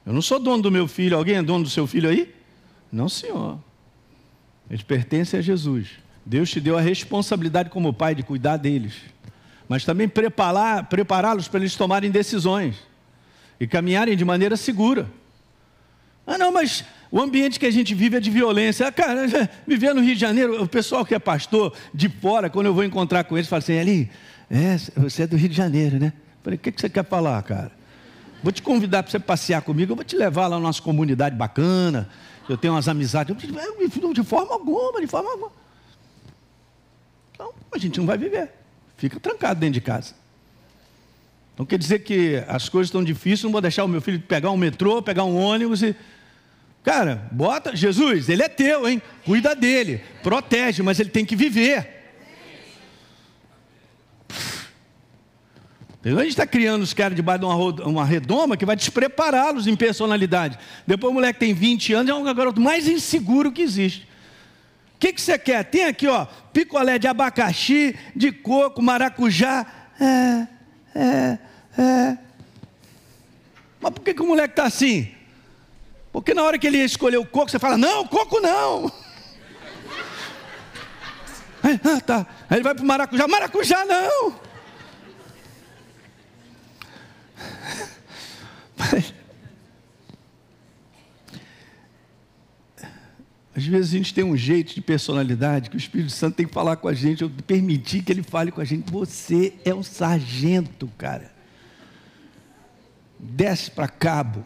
eu 0.05 0.13
não 0.13 0.21
sou 0.21 0.39
dono 0.39 0.63
do 0.63 0.71
meu 0.71 0.88
filho, 0.88 1.17
alguém 1.17 1.36
é 1.36 1.43
dono 1.43 1.63
do 1.63 1.69
seu 1.69 1.86
filho 1.86 2.09
aí? 2.09 2.33
Não, 2.91 3.09
senhor. 3.09 3.59
Eles 4.69 4.83
pertencem 4.83 5.39
a 5.39 5.43
Jesus. 5.43 5.89
Deus 6.25 6.49
te 6.49 6.59
deu 6.59 6.77
a 6.77 6.81
responsabilidade 6.81 7.69
como 7.69 7.93
pai 7.93 8.15
de 8.15 8.23
cuidar 8.23 8.57
deles, 8.57 8.93
mas 9.67 9.83
também 9.83 10.07
prepará-los 10.07 11.47
para 11.47 11.59
eles 11.59 11.75
tomarem 11.75 12.09
decisões 12.09 12.77
e 13.59 13.67
caminharem 13.67 14.15
de 14.15 14.23
maneira 14.23 14.55
segura. 14.55 15.09
Ah, 16.25 16.38
não, 16.38 16.51
mas 16.51 16.86
o 17.12 17.21
ambiente 17.21 17.59
que 17.59 17.65
a 17.65 17.71
gente 17.71 17.93
vive 17.93 18.17
é 18.17 18.19
de 18.19 18.31
violência. 18.31 18.88
Ah, 18.88 18.91
cara, 18.91 19.27
viver 19.67 19.93
no 19.93 20.01
Rio 20.01 20.15
de 20.15 20.21
Janeiro, 20.21 20.63
o 20.63 20.67
pessoal 20.67 21.05
que 21.05 21.13
é 21.13 21.19
pastor 21.19 21.73
de 21.93 22.07
fora, 22.07 22.49
quando 22.49 22.67
eu 22.67 22.73
vou 22.73 22.83
encontrar 22.83 23.25
com 23.25 23.38
eles, 23.38 23.49
fala 23.49 23.59
assim: 23.59 23.77
ali, 23.77 24.09
é, 24.49 24.77
você 24.95 25.23
é 25.23 25.27
do 25.27 25.36
Rio 25.36 25.49
de 25.49 25.56
Janeiro, 25.56 25.99
né? 25.99 26.13
Falei: 26.43 26.58
o 26.58 26.60
que, 26.60 26.71
que 26.71 26.82
você 26.82 26.89
quer 26.89 27.06
falar, 27.06 27.41
cara? 27.43 27.71
Vou 28.43 28.51
te 28.51 28.62
convidar 28.62 29.03
para 29.03 29.12
você 29.12 29.19
passear 29.19 29.62
comigo, 29.62 29.93
eu 29.93 29.95
vou 29.95 30.03
te 30.03 30.17
levar 30.17 30.47
lá 30.47 30.58
na 30.58 30.62
nossa 30.62 30.82
comunidade 30.82 31.36
bacana. 31.36 32.10
Eu 32.49 32.58
tenho 32.58 32.73
umas 32.73 32.89
amizades. 32.89 33.36
De 33.38 34.23
forma 34.23 34.53
alguma, 34.53 34.99
de 34.99 35.08
forma 35.08 35.32
alguma. 35.32 35.51
Então, 37.34 37.53
a 37.71 37.77
gente 37.77 37.97
não 37.99 38.06
vai 38.06 38.17
viver. 38.17 38.51
Fica 38.97 39.17
trancado 39.19 39.62
dentro 39.62 39.75
de 39.75 39.82
casa. 39.82 40.13
Então 41.53 41.65
quer 41.65 41.77
dizer 41.77 41.99
que 41.99 42.43
as 42.47 42.67
coisas 42.67 42.88
estão 42.88 43.03
difíceis, 43.03 43.43
não 43.43 43.51
vou 43.51 43.62
deixar 43.62 43.84
o 43.84 43.88
meu 43.88 44.01
filho 44.01 44.19
pegar 44.19 44.49
um 44.51 44.58
metrô, 44.58 45.01
pegar 45.01 45.23
um 45.23 45.38
ônibus 45.38 45.82
e. 45.82 45.95
Cara, 46.84 47.29
bota. 47.32 47.75
Jesus, 47.75 48.27
ele 48.27 48.43
é 48.43 48.49
teu, 48.49 48.89
hein? 48.89 49.01
Cuida 49.23 49.56
dele, 49.56 50.01
protege, 50.21 50.84
mas 50.84 50.99
ele 50.99 51.10
tem 51.10 51.25
que 51.25 51.36
viver. 51.36 52.02
A 56.05 56.09
gente 56.09 56.29
está 56.29 56.45
criando 56.45 56.81
os 56.81 56.93
caras 56.93 57.15
debaixo 57.15 57.39
de 57.39 57.45
uma, 57.45 57.55
uma 57.87 58.05
redoma 58.05 58.57
que 58.57 58.65
vai 58.65 58.75
desprepará-los 58.75 59.67
em 59.67 59.75
personalidade. 59.75 60.59
Depois 60.85 61.11
o 61.11 61.13
moleque 61.13 61.39
tem 61.39 61.53
20 61.53 61.93
anos, 61.93 62.11
é 62.11 62.13
um 62.13 62.23
garoto 62.33 62.59
mais 62.59 62.89
inseguro 62.89 63.53
que 63.53 63.61
existe. 63.61 64.05
O 64.95 64.99
que, 64.99 65.13
que 65.13 65.21
você 65.21 65.39
quer? 65.39 65.63
Tem 65.63 65.85
aqui, 65.85 66.05
ó, 66.07 66.25
picolé 66.51 66.99
de 66.99 67.07
abacaxi, 67.07 67.95
de 68.13 68.33
coco, 68.33 68.81
maracujá. 68.81 69.65
É, 69.99 70.47
é, 70.93 71.37
é. 71.77 72.17
Mas 73.79 73.91
por 73.93 74.01
que, 74.01 74.13
que 74.13 74.21
o 74.21 74.27
moleque 74.27 74.53
está 74.53 74.65
assim? 74.65 75.09
Porque 76.11 76.33
na 76.33 76.43
hora 76.43 76.59
que 76.59 76.67
ele 76.67 76.79
escolher 76.79 77.17
o 77.17 77.25
coco, 77.25 77.49
você 77.49 77.59
fala, 77.59 77.77
não, 77.77 78.05
coco 78.05 78.41
não. 78.41 78.91
Ah, 81.65 82.01
tá. 82.01 82.27
Aí 82.49 82.57
ele 82.57 82.63
vai 82.63 82.75
para 82.75 82.83
o 82.83 82.85
maracujá, 82.85 83.25
maracujá 83.25 83.85
não. 83.85 84.35
às 93.56 93.65
vezes 93.65 93.93
a 93.93 93.97
gente 93.97 94.13
tem 94.13 94.23
um 94.23 94.36
jeito 94.36 94.73
de 94.73 94.82
personalidade 94.82 95.69
que 95.69 95.75
o 95.75 95.77
Espírito 95.77 96.12
Santo 96.12 96.36
tem 96.36 96.47
que 96.47 96.53
falar 96.53 96.77
com 96.77 96.88
a 96.88 96.93
gente, 96.93 97.21
eu 97.21 97.29
permitir 97.29 98.01
que 98.01 98.12
ele 98.12 98.23
fale 98.23 98.51
com 98.51 98.60
a 98.60 98.65
gente. 98.65 98.91
Você 98.91 99.53
é 99.63 99.73
um 99.73 99.84
sargento, 99.84 100.89
cara. 100.97 101.32
Desce 103.19 103.69
para 103.69 103.88
cabo. 103.88 104.43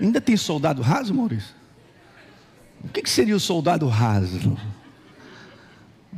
Ainda 0.00 0.20
tem 0.20 0.36
soldado 0.36 0.82
raso, 0.82 1.14
Maurício? 1.14 1.54
O 2.82 2.88
que, 2.88 3.02
que 3.02 3.10
seria 3.10 3.36
o 3.36 3.40
soldado 3.40 3.86
raso? 3.86 4.58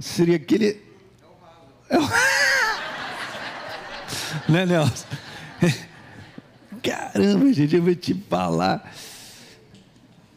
Seria 0.01 0.37
aquele. 0.37 0.81
É 1.91 1.99
o... 1.99 2.03
né, 4.51 4.65
Nelson? 4.65 5.07
Caramba, 6.85 7.51
gente, 7.53 7.75
eu 7.75 7.83
vou 7.83 7.95
te 7.95 8.13
falar. 8.29 8.93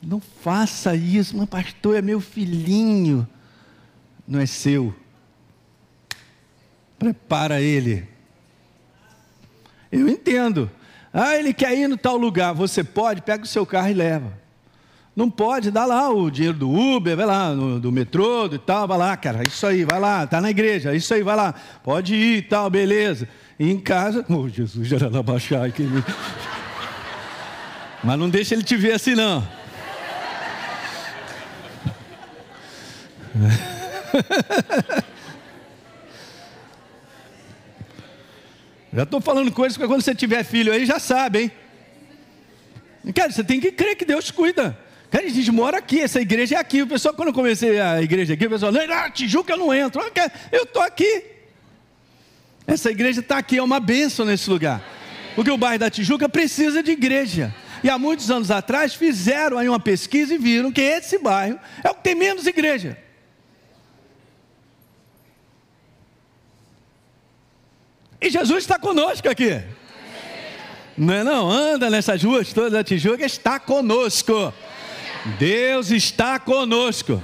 Não 0.01 0.21
faça 0.21 0.95
isso, 0.95 1.35
mas 1.35 1.49
pastor, 1.49 1.97
é 1.97 2.01
meu 2.01 2.21
filhinho. 2.21 3.27
Não 4.25 4.39
é 4.39 4.45
seu. 4.45 4.95
Prepara 6.97 7.61
ele. 7.61 8.07
Eu 9.91 10.07
entendo. 10.07 10.71
Ah, 11.13 11.35
ele 11.35 11.53
quer 11.53 11.77
ir 11.77 11.89
no 11.89 11.97
tal 11.97 12.15
lugar. 12.15 12.53
Você 12.53 12.81
pode, 12.83 13.21
pega 13.21 13.43
o 13.43 13.47
seu 13.47 13.65
carro 13.65 13.89
e 13.89 13.93
leva. 13.93 14.31
Não 15.13 15.29
pode, 15.29 15.71
dá 15.71 15.83
lá 15.83 16.09
o 16.11 16.29
dinheiro 16.29 16.57
do 16.59 16.69
Uber, 16.71 17.17
vai 17.17 17.25
lá, 17.25 17.51
no, 17.51 17.79
do 17.79 17.91
metrô 17.91 18.45
e 18.45 18.59
tal, 18.59 18.87
vai 18.87 18.99
lá, 18.99 19.17
cara, 19.17 19.41
isso 19.47 19.65
aí, 19.65 19.83
vai 19.83 19.99
lá, 19.99 20.27
tá 20.27 20.39
na 20.39 20.51
igreja, 20.51 20.93
isso 20.93 21.11
aí, 21.11 21.23
vai 21.23 21.35
lá, 21.35 21.55
pode 21.83 22.13
ir 22.13 22.37
e 22.37 22.41
tal, 22.43 22.69
beleza. 22.69 23.27
E 23.59 23.71
em 23.71 23.79
casa, 23.79 24.23
oh 24.29 24.47
Jesus, 24.47 24.87
já 24.87 24.97
era 24.97 25.23
baixar. 25.23 25.61
Mas 28.03 28.19
não 28.19 28.29
deixa 28.29 28.53
ele 28.53 28.63
te 28.63 28.75
ver 28.75 28.93
assim 28.93 29.15
não. 29.15 29.47
Já 38.93 39.03
estou 39.03 39.21
falando 39.21 39.51
coisas 39.51 39.77
que 39.77 39.85
quando 39.85 40.01
você 40.01 40.15
tiver 40.15 40.43
filho 40.43 40.73
aí 40.73 40.83
já 40.83 40.97
sabe, 40.97 41.39
hein? 41.39 41.51
Cara, 43.13 43.31
você 43.31 43.43
tem 43.43 43.59
que 43.59 43.71
crer 43.71 43.95
que 43.95 44.03
Deus 44.03 44.31
cuida. 44.31 44.75
Cara, 45.11 45.25
a 45.25 45.29
gente 45.29 45.51
mora 45.51 45.77
aqui, 45.77 46.01
essa 46.01 46.19
igreja 46.19 46.55
é 46.55 46.57
aqui. 46.57 46.81
O 46.81 46.87
pessoal, 46.87 47.13
quando 47.13 47.27
eu 47.27 47.33
comecei 47.33 47.79
a 47.79 48.01
igreja 48.01 48.33
aqui, 48.33 48.47
o 48.47 48.49
pessoal, 48.49 48.71
não, 48.71 48.81
ah, 48.81 49.09
Tijuca 49.11 49.53
eu 49.53 49.57
não 49.57 49.73
entro. 49.73 50.01
Eu 50.51 50.63
estou 50.63 50.81
aqui. 50.81 51.36
Essa 52.67 52.91
igreja 52.91 53.21
está 53.21 53.37
aqui, 53.37 53.57
é 53.57 53.63
uma 53.63 53.79
bênção 53.79 54.25
nesse 54.25 54.49
lugar. 54.49 54.83
Porque 55.33 55.49
o 55.49 55.57
bairro 55.57 55.79
da 55.79 55.89
Tijuca 55.89 56.27
precisa 56.27 56.83
de 56.83 56.91
igreja. 56.91 57.55
E 57.81 57.89
há 57.89 57.97
muitos 57.97 58.29
anos 58.29 58.51
atrás 58.51 58.93
fizeram 58.93 59.57
aí 59.57 59.69
uma 59.69 59.79
pesquisa 59.79 60.33
e 60.33 60.37
viram 60.37 60.71
que 60.71 60.81
esse 60.81 61.17
bairro 61.17 61.57
é 61.81 61.89
o 61.89 61.95
que 61.95 62.03
tem 62.03 62.15
menos 62.15 62.45
igreja. 62.45 62.97
E 68.19 68.29
Jesus 68.29 68.63
está 68.63 68.77
conosco 68.77 69.29
aqui. 69.29 69.61
Não 70.97 71.13
é 71.13 71.23
não? 71.23 71.49
Anda 71.49 71.89
nessas 71.89 72.23
ruas 72.23 72.51
todas 72.51 72.73
da 72.73 72.83
Tijuca, 72.83 73.23
está 73.23 73.59
conosco. 73.59 74.51
Deus 75.37 75.91
está 75.91 76.39
conosco. 76.39 77.23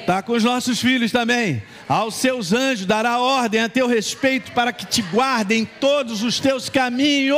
Está 0.00 0.20
com 0.20 0.32
os 0.32 0.42
nossos 0.42 0.80
filhos 0.80 1.12
também. 1.12 1.62
Aos 1.90 2.14
seus 2.14 2.52
anjos 2.52 2.86
dará 2.86 3.18
ordem 3.18 3.60
a 3.60 3.68
teu 3.68 3.88
respeito 3.88 4.52
para 4.52 4.72
que 4.72 4.86
te 4.86 5.02
guardem 5.02 5.64
todos 5.64 6.22
os 6.22 6.38
teus 6.38 6.68
caminhos. 6.68 7.36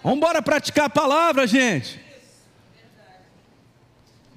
Vamos 0.00 0.18
embora 0.18 0.40
praticar 0.40 0.84
a 0.84 0.88
palavra, 0.88 1.48
gente. 1.48 2.00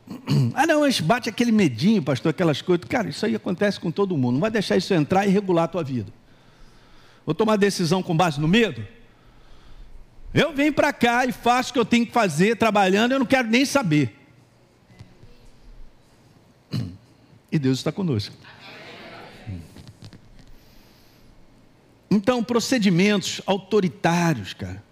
Ah, 0.55 0.65
não, 0.65 0.81
mas 0.81 0.99
bate 0.99 1.29
aquele 1.29 1.51
medinho, 1.51 2.01
pastor, 2.01 2.31
aquelas 2.31 2.63
coisas. 2.63 2.85
Cara, 2.87 3.09
isso 3.09 3.23
aí 3.25 3.35
acontece 3.35 3.79
com 3.79 3.91
todo 3.91 4.17
mundo. 4.17 4.33
Não 4.33 4.41
vai 4.41 4.49
deixar 4.49 4.77
isso 4.77 4.91
entrar 4.93 5.27
e 5.27 5.29
regular 5.29 5.65
a 5.65 5.67
tua 5.67 5.83
vida. 5.83 6.11
Vou 7.25 7.35
tomar 7.35 7.57
decisão 7.57 8.01
com 8.01 8.17
base 8.17 8.39
no 8.39 8.47
medo? 8.47 8.85
Eu 10.33 10.51
venho 10.51 10.73
para 10.73 10.91
cá 10.91 11.27
e 11.27 11.31
faço 11.31 11.69
o 11.69 11.73
que 11.73 11.79
eu 11.79 11.85
tenho 11.85 12.07
que 12.07 12.11
fazer, 12.11 12.55
trabalhando, 12.55 13.11
eu 13.11 13.19
não 13.19 13.25
quero 13.25 13.47
nem 13.47 13.65
saber. 13.65 14.22
E 17.53 17.59
Deus 17.59 17.77
está 17.77 17.91
conosco. 17.91 18.35
Então, 22.09 22.43
procedimentos 22.43 23.41
autoritários, 23.45 24.53
cara, 24.53 24.83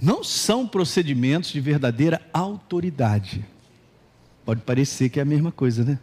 não 0.00 0.22
são 0.22 0.64
procedimentos 0.64 1.50
de 1.50 1.60
verdadeira 1.60 2.24
autoridade. 2.32 3.44
Pode 4.44 4.60
parecer 4.60 5.08
que 5.08 5.18
é 5.18 5.22
a 5.22 5.26
mesma 5.26 5.50
coisa, 5.50 5.84
né? 5.84 5.98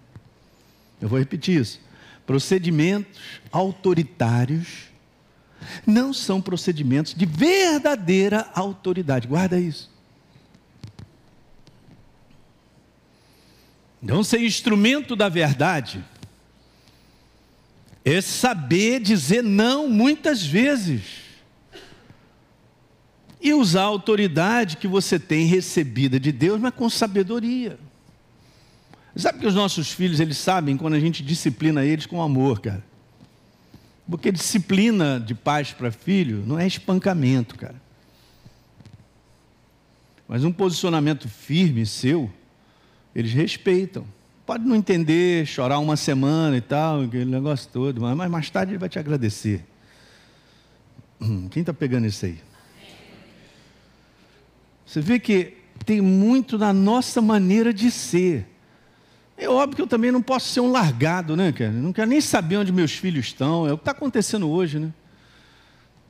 Eu 1.02 1.08
vou 1.08 1.18
repetir 1.18 1.62
isso. 1.62 1.80
Procedimentos 2.26 3.40
autoritários 3.54 4.90
não 5.88 6.14
são 6.14 6.42
procedimentos 6.42 7.14
de 7.14 7.26
verdadeira 7.26 8.50
autoridade. 8.54 9.30
Guarda 9.30 9.58
isso. 9.58 9.95
Não 14.06 14.24
ser 14.24 14.40
instrumento 14.42 15.16
da 15.16 15.28
verdade 15.28 16.06
é 18.06 18.22
saber 18.22 19.00
dizer 19.00 19.42
não 19.42 19.90
muitas 19.90 20.46
vezes 20.46 21.24
e 23.42 23.52
usar 23.52 23.82
a 23.82 23.86
autoridade 23.86 24.78
que 24.78 24.88
você 24.88 25.18
tem 25.18 25.48
recebida 25.48 26.20
de 26.20 26.32
Deus, 26.32 26.62
mas 26.62 26.76
com 26.76 26.88
sabedoria. 26.88 27.80
Sabe 29.16 29.40
que 29.40 29.48
os 29.48 29.56
nossos 29.56 29.92
filhos, 29.92 30.20
eles 30.20 30.38
sabem 30.38 30.78
quando 30.78 30.94
a 30.94 31.00
gente 31.00 31.24
disciplina 31.24 31.84
eles 31.84 32.06
com 32.06 32.22
amor, 32.22 32.60
cara. 32.60 32.86
Porque 34.08 34.32
disciplina 34.32 35.20
de 35.20 35.34
pais 35.34 35.72
para 35.72 35.92
filho 35.92 36.44
não 36.46 36.60
é 36.60 36.68
espancamento, 36.68 37.56
cara. 37.56 37.82
Mas 40.28 40.44
um 40.44 40.52
posicionamento 40.52 41.28
firme 41.28 41.88
seu, 41.88 42.32
eles 43.16 43.32
respeitam. 43.34 44.06
Pode 44.46 44.64
não 44.66 44.76
entender, 44.76 45.46
chorar 45.48 45.80
uma 45.80 45.96
semana 45.96 46.58
e 46.58 46.62
tal, 46.62 47.02
aquele 47.02 47.26
negócio 47.26 47.70
todo, 47.72 48.02
mas 48.02 48.30
mais 48.30 48.50
tarde 48.50 48.74
ele 48.74 48.78
vai 48.78 48.90
te 48.90 49.00
agradecer. 49.00 49.66
Hum, 51.20 51.48
quem 51.50 51.62
está 51.62 51.74
pegando 51.74 52.06
isso 52.06 52.26
aí? 52.26 52.38
Você 54.86 55.02
vê 55.02 55.18
que 55.18 55.58
tem 55.84 56.02
muito 56.02 56.58
na 56.58 56.72
nossa 56.72 57.22
maneira 57.22 57.74
de 57.74 57.90
ser. 57.90 58.48
É 59.38 59.50
óbvio 59.50 59.76
que 59.76 59.82
eu 59.82 59.88
também 59.88 60.12
não 60.12 60.22
posso 60.22 60.50
ser 60.50 60.60
um 60.60 60.72
largado, 60.72 61.36
né, 61.36 61.52
cara? 61.52 61.72
Não 61.72 61.92
quero 61.92 62.08
nem 62.08 62.22
saber 62.22 62.58
onde 62.58 62.72
meus 62.72 62.92
filhos 62.92 63.26
estão. 63.26 63.68
É 63.68 63.74
o 63.74 63.78
que 63.78 63.82
está 63.82 63.92
acontecendo 63.92 64.50
hoje, 64.50 64.80
né? 64.80 64.94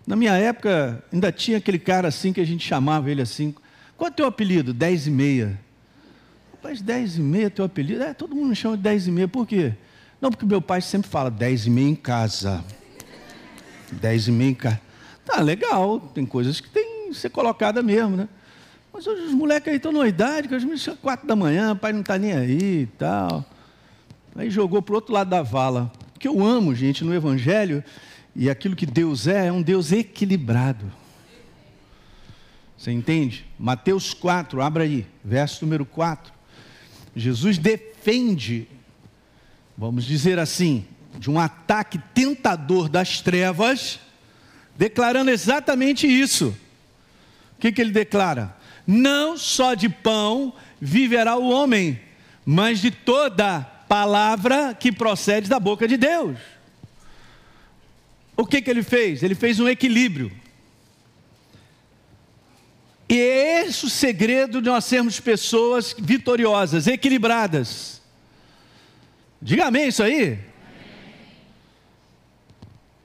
Na 0.06 0.16
minha 0.16 0.34
época, 0.34 1.04
ainda 1.12 1.32
tinha 1.32 1.58
aquele 1.58 1.80
cara 1.80 2.10
assim 2.10 2.34
que 2.34 2.42
a 2.42 2.46
gente 2.46 2.68
chamava 2.68 3.10
ele 3.10 3.22
assim. 3.22 3.56
Qual 3.98 4.10
é 4.10 4.12
o 4.12 4.14
teu 4.14 4.26
apelido? 4.26 4.74
Dez 4.74 5.08
e 5.08 5.12
meia. 5.12 5.60
Rapaz, 6.66 6.82
dez 6.82 7.16
e 7.16 7.22
meia 7.22 7.48
teu 7.48 7.64
apelido? 7.64 8.02
É, 8.02 8.12
todo 8.12 8.34
mundo 8.34 8.48
me 8.48 8.56
chama 8.56 8.76
de 8.76 8.82
dez 8.82 9.06
e 9.06 9.12
meia. 9.12 9.28
Por 9.28 9.46
quê? 9.46 9.74
Não, 10.20 10.32
porque 10.32 10.48
meu 10.48 10.60
pai 10.60 10.82
sempre 10.82 11.08
fala 11.08 11.30
dez 11.30 11.68
e 11.68 11.70
meia 11.70 11.88
em 11.88 11.94
casa. 11.94 12.66
Dez 13.92 14.28
e 14.28 14.32
meia 14.32 14.50
em 14.50 14.56
casa. 14.56 14.82
Tá, 15.24 15.42
legal. 15.42 16.00
Tem 16.00 16.26
coisas 16.26 16.60
que 16.60 16.68
tem 16.68 17.10
que 17.10 17.14
ser 17.14 17.30
colocada 17.30 17.84
mesmo, 17.84 18.16
né? 18.18 18.28
Mas 18.92 19.06
hoje 19.06 19.28
os 19.28 19.34
moleques 19.36 19.68
aí 19.68 19.76
estão 19.76 19.92
numa 19.92 20.08
idade 20.08 20.48
que 20.48 20.56
às 20.56 20.82
são 20.82 20.96
quatro 20.96 21.28
da 21.28 21.36
manhã, 21.36 21.74
o 21.74 21.76
pai 21.76 21.94
não 21.94 22.02
está 22.02 22.18
nem 22.18 22.34
aí 22.34 22.82
e 22.82 22.90
tal. 22.98 23.46
Aí 24.36 24.50
jogou 24.50 24.82
para 24.82 24.94
o 24.94 24.96
outro 24.96 25.14
lado 25.14 25.30
da 25.30 25.44
vala. 25.44 25.92
Que 26.18 26.28
eu 26.28 26.44
amo, 26.44 26.74
gente, 26.74 27.04
no 27.04 27.14
Evangelho, 27.14 27.84
e 28.36 28.50
aquilo 28.50 28.76
que 28.76 28.88
Deus 28.88 29.28
é, 29.28 29.46
é 29.48 29.52
um 29.52 29.62
Deus 29.62 29.92
equilibrado. 29.92 30.92
Você 32.76 32.92
entende? 32.92 33.46
Mateus 33.60 34.16
4, 34.16 34.60
abra 34.64 34.84
aí, 34.84 35.06
verso 35.24 35.64
número 35.64 35.86
4. 35.86 36.35
Jesus 37.16 37.58
defende, 37.58 38.68
vamos 39.78 40.04
dizer 40.06 40.38
assim, 40.38 40.86
de 41.18 41.30
um 41.30 41.40
ataque 41.40 41.98
tentador 42.14 42.90
das 42.90 43.22
trevas, 43.22 44.00
declarando 44.78 45.32
exatamente 45.32 46.08
isso. 46.08 46.56
O 47.58 47.62
que, 47.62 47.72
que 47.72 47.82
ele 47.82 47.92
declara? 47.92 48.56
Não 48.86 49.38
só 49.38 49.74
de 49.74 49.88
pão 49.88 50.54
viverá 50.80 51.38
o 51.38 51.50
homem, 51.50 52.00
mas 52.46 52.80
de 52.80 52.92
toda 52.92 53.62
palavra 53.88 54.74
que 54.74 54.92
procede 54.92 55.50
da 55.50 55.60
boca 55.60 55.88
de 55.88 55.98
Deus. 55.98 56.38
O 58.36 58.46
que, 58.46 58.62
que 58.62 58.70
ele 58.70 58.84
fez? 58.84 59.24
Ele 59.24 59.36
fez 59.36 59.60
um 59.60 59.68
equilíbrio. 59.68 60.32
E 63.08 63.20
é 63.20 63.66
esse 63.66 63.86
o 63.86 63.90
segredo 63.90 64.62
de 64.62 64.70
nós 64.70 64.86
sermos 64.86 65.20
pessoas 65.20 65.96
vitoriosas, 65.98 66.88
equilibradas. 66.88 68.02
Diga 69.42 69.68
amém 69.68 69.90
isso 69.90 70.02
aí. 70.02 70.40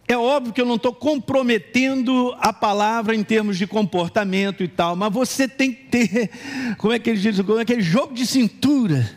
É 0.09 0.17
óbvio 0.17 0.53
que 0.53 0.61
eu 0.61 0.67
não 0.67 0.75
estou 0.75 0.93
comprometendo 0.93 2.35
a 2.41 2.53
palavra 2.53 3.15
em 3.15 3.23
termos 3.23 3.57
de 3.57 3.67
comportamento 3.67 4.61
e 4.61 4.67
tal, 4.67 4.97
mas 4.97 5.13
você 5.13 5.47
tem 5.47 5.73
que 5.73 5.85
ter, 5.85 6.31
como 6.79 6.93
é 6.93 6.99
que 6.99 7.11
ele 7.11 7.21
diz, 7.21 7.41
como 7.43 7.59
é 7.59 7.63
aquele 7.63 7.83
jogo 7.83 8.13
de 8.13 8.27
cintura, 8.27 9.09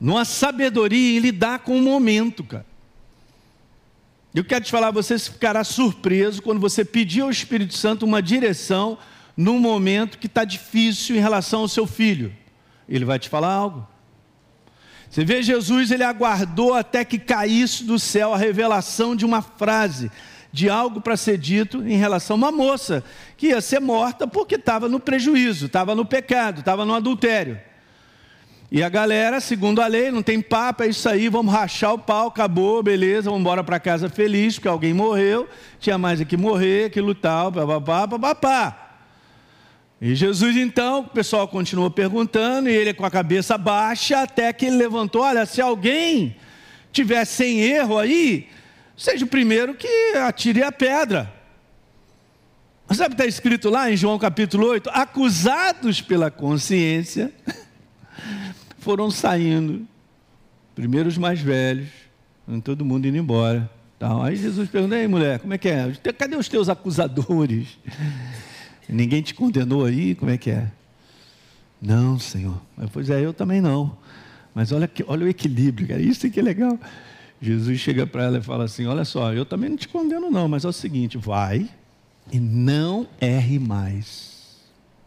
numa 0.00 0.24
sabedoria 0.24 1.16
em 1.16 1.20
lidar 1.20 1.60
com 1.60 1.78
o 1.78 1.82
momento, 1.82 2.42
cara. 2.42 2.66
Eu 4.34 4.44
quero 4.44 4.64
te 4.64 4.70
falar, 4.70 4.90
você 4.90 5.16
ficará 5.18 5.62
surpreso 5.62 6.42
quando 6.42 6.58
você 6.58 6.84
pedir 6.84 7.20
ao 7.20 7.30
Espírito 7.30 7.74
Santo 7.74 8.04
uma 8.06 8.22
direção 8.22 8.98
num 9.36 9.58
momento 9.58 10.18
que 10.18 10.26
está 10.26 10.44
difícil 10.44 11.16
em 11.16 11.20
relação 11.20 11.60
ao 11.60 11.68
seu 11.68 11.86
filho. 11.86 12.32
Ele 12.88 13.04
vai 13.04 13.18
te 13.18 13.28
falar 13.28 13.52
algo. 13.52 13.86
Você 15.08 15.24
vê 15.24 15.42
Jesus, 15.42 15.90
ele 15.90 16.04
aguardou 16.04 16.72
até 16.72 17.04
que 17.04 17.18
caísse 17.18 17.84
do 17.84 17.98
céu 17.98 18.32
a 18.32 18.38
revelação 18.38 19.14
de 19.14 19.26
uma 19.26 19.42
frase, 19.42 20.10
de 20.50 20.70
algo 20.70 21.02
para 21.02 21.18
ser 21.18 21.36
dito 21.36 21.86
em 21.86 21.96
relação 21.96 22.34
a 22.34 22.38
uma 22.38 22.52
moça 22.52 23.04
que 23.36 23.48
ia 23.48 23.60
ser 23.60 23.80
morta 23.80 24.26
porque 24.26 24.54
estava 24.54 24.88
no 24.88 24.98
prejuízo, 24.98 25.66
estava 25.66 25.94
no 25.94 26.04
pecado, 26.04 26.60
estava 26.60 26.84
no 26.86 26.94
adultério. 26.94 27.60
E 28.70 28.82
a 28.82 28.88
galera, 28.88 29.38
segundo 29.38 29.82
a 29.82 29.86
lei, 29.86 30.10
não 30.10 30.22
tem 30.22 30.40
papo, 30.40 30.82
é 30.82 30.88
isso 30.88 31.06
aí, 31.06 31.28
vamos 31.28 31.52
rachar 31.52 31.92
o 31.92 31.98
pau, 31.98 32.28
acabou, 32.28 32.82
beleza, 32.82 33.28
vamos 33.28 33.40
embora 33.40 33.62
para 33.62 33.78
casa 33.78 34.08
feliz, 34.08 34.54
porque 34.54 34.66
alguém 34.66 34.94
morreu, 34.94 35.46
tinha 35.78 35.98
mais 35.98 36.22
aqui 36.22 36.38
morrer, 36.38 36.86
aquilo 36.86 37.14
tal, 37.14 37.52
papapá, 37.52 38.08
papapá. 38.08 38.81
E 40.04 40.16
Jesus 40.16 40.56
então, 40.56 41.02
o 41.02 41.04
pessoal 41.04 41.46
continuou 41.46 41.88
perguntando, 41.88 42.68
e 42.68 42.72
ele 42.72 42.92
com 42.92 43.06
a 43.06 43.10
cabeça 43.10 43.56
baixa, 43.56 44.22
até 44.22 44.52
que 44.52 44.66
ele 44.66 44.74
levantou: 44.74 45.22
olha, 45.22 45.46
se 45.46 45.60
alguém 45.60 46.34
tiver 46.90 47.24
sem 47.24 47.60
erro 47.60 47.96
aí, 47.96 48.48
seja 48.96 49.24
o 49.24 49.28
primeiro 49.28 49.76
que 49.76 49.86
atire 50.16 50.60
a 50.64 50.72
pedra. 50.72 51.32
Sabe 52.90 53.14
o 53.14 53.16
que 53.16 53.22
está 53.22 53.26
escrito 53.26 53.70
lá 53.70 53.92
em 53.92 53.96
João 53.96 54.18
capítulo 54.18 54.66
8? 54.66 54.90
Acusados 54.90 56.00
pela 56.00 56.32
consciência, 56.32 57.32
foram 58.78 59.08
saindo, 59.08 59.86
primeiro 60.74 61.08
os 61.08 61.16
mais 61.16 61.40
velhos, 61.40 61.90
todo 62.64 62.84
mundo 62.84 63.06
indo 63.06 63.18
embora. 63.18 63.70
Aí 64.24 64.34
Jesus 64.34 64.68
perguntou: 64.68 64.98
Ei, 64.98 65.06
mulher, 65.06 65.38
como 65.38 65.54
é 65.54 65.58
que 65.58 65.68
é? 65.68 65.92
Cadê 66.18 66.34
os 66.34 66.48
teus 66.48 66.68
acusadores? 66.68 67.78
Ninguém 68.92 69.22
te 69.22 69.34
condenou 69.34 69.84
aí? 69.84 70.14
Como 70.14 70.30
é 70.30 70.36
que 70.36 70.50
é? 70.50 70.70
Não, 71.80 72.18
Senhor. 72.18 72.60
Pois 72.92 73.10
é, 73.10 73.24
eu 73.24 73.32
também 73.32 73.60
não. 73.60 73.96
Mas 74.54 74.70
olha, 74.70 74.90
olha 75.06 75.26
o 75.26 75.28
equilíbrio, 75.28 75.88
cara. 75.88 76.00
Isso 76.00 76.30
que 76.30 76.38
é 76.38 76.42
legal. 76.42 76.78
Jesus 77.40 77.80
chega 77.80 78.06
para 78.06 78.24
ela 78.24 78.38
e 78.38 78.42
fala 78.42 78.64
assim: 78.64 78.86
Olha 78.86 79.04
só, 79.04 79.32
eu 79.32 79.44
também 79.44 79.70
não 79.70 79.76
te 79.76 79.88
condeno, 79.88 80.30
não, 80.30 80.46
mas 80.46 80.64
é 80.64 80.68
o 80.68 80.72
seguinte: 80.72 81.18
vai 81.18 81.68
e 82.30 82.38
não 82.38 83.08
erre 83.20 83.58
mais. 83.58 84.60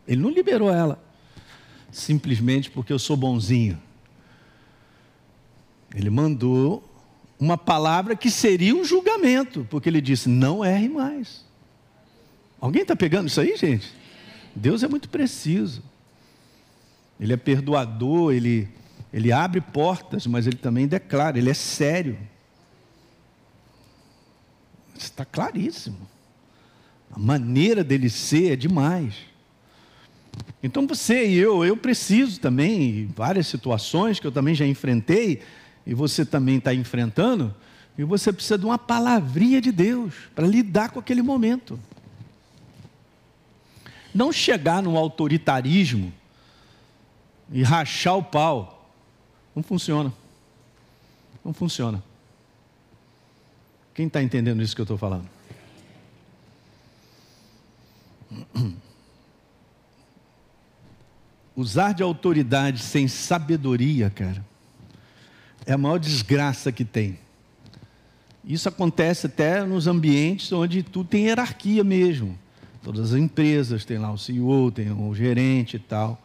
Ele 0.07 0.21
não 0.21 0.29
liberou 0.29 0.69
ela, 0.69 1.01
simplesmente 1.91 2.69
porque 2.69 2.91
eu 2.91 2.99
sou 2.99 3.15
bonzinho. 3.15 3.81
Ele 5.95 6.09
mandou 6.09 6.83
uma 7.39 7.57
palavra 7.57 8.15
que 8.15 8.29
seria 8.29 8.75
um 8.75 8.83
julgamento, 8.83 9.65
porque 9.69 9.87
ele 9.87 10.01
disse: 10.01 10.27
Não 10.27 10.65
erre 10.65 10.89
mais. 10.89 11.44
Alguém 12.65 12.81
está 12.81 12.95
pegando 12.95 13.27
isso 13.27 13.39
aí, 13.39 13.55
gente? 13.55 13.93
Deus 14.55 14.81
é 14.81 14.87
muito 14.87 15.07
preciso. 15.07 15.83
Ele 17.19 17.31
é 17.31 17.37
perdoador, 17.37 18.33
ele, 18.33 18.67
ele 19.13 19.31
abre 19.31 19.61
portas, 19.61 20.25
mas 20.25 20.47
ele 20.47 20.55
também 20.55 20.87
declara, 20.87 21.37
ele 21.37 21.51
é 21.51 21.53
sério. 21.53 22.17
Está 24.97 25.23
claríssimo. 25.23 26.09
A 27.11 27.19
maneira 27.19 27.83
dele 27.83 28.09
ser 28.09 28.53
é 28.53 28.55
demais. 28.55 29.13
Então 30.63 30.87
você 30.87 31.27
e 31.27 31.37
eu, 31.37 31.63
eu 31.63 31.77
preciso 31.77 32.39
também, 32.39 33.13
várias 33.15 33.45
situações 33.45 34.19
que 34.19 34.25
eu 34.25 34.31
também 34.31 34.55
já 34.55 34.65
enfrentei, 34.65 35.43
e 35.85 35.93
você 35.93 36.25
também 36.25 36.57
está 36.57 36.73
enfrentando, 36.73 37.53
e 37.95 38.03
você 38.03 38.33
precisa 38.33 38.57
de 38.57 38.65
uma 38.65 38.79
palavrinha 38.79 39.61
de 39.61 39.71
Deus 39.71 40.15
para 40.33 40.47
lidar 40.47 40.89
com 40.89 40.99
aquele 40.99 41.21
momento. 41.21 41.79
Não 44.15 44.31
chegar 44.31 44.81
no 44.81 44.97
autoritarismo 44.97 46.13
e 47.51 47.61
rachar 47.61 48.15
o 48.15 48.23
pau. 48.23 48.89
Não 49.53 49.61
funciona. 49.61 50.13
Não 51.43 51.53
funciona. 51.53 52.01
Quem 53.93 54.07
está 54.07 54.23
entendendo 54.23 54.63
isso 54.63 54.73
que 54.73 54.79
eu 54.79 54.85
estou 54.85 54.97
falando? 54.97 55.27
Usar 61.53 61.93
de 61.93 62.01
autoridade 62.01 62.79
sem 62.79 63.09
sabedoria, 63.09 64.09
cara, 64.09 64.45
é 65.65 65.73
a 65.73 65.77
maior 65.77 65.99
desgraça 65.99 66.71
que 66.71 66.85
tem. 66.85 67.19
Isso 68.45 68.69
acontece 68.69 69.25
até 69.27 69.61
nos 69.65 69.87
ambientes 69.87 70.53
onde 70.53 70.83
tudo 70.83 71.09
tem 71.09 71.25
hierarquia 71.25 71.83
mesmo. 71.83 72.39
Todas 72.85 73.13
as 73.13 73.19
empresas 73.19 73.83
têm 73.83 73.97
lá 73.97 74.11
o 74.11 74.17
CEO, 74.17 74.69
tem 74.69 74.91
o 74.91 75.15
gerente 75.15 75.77
e 75.77 75.79
tal. 75.79 76.21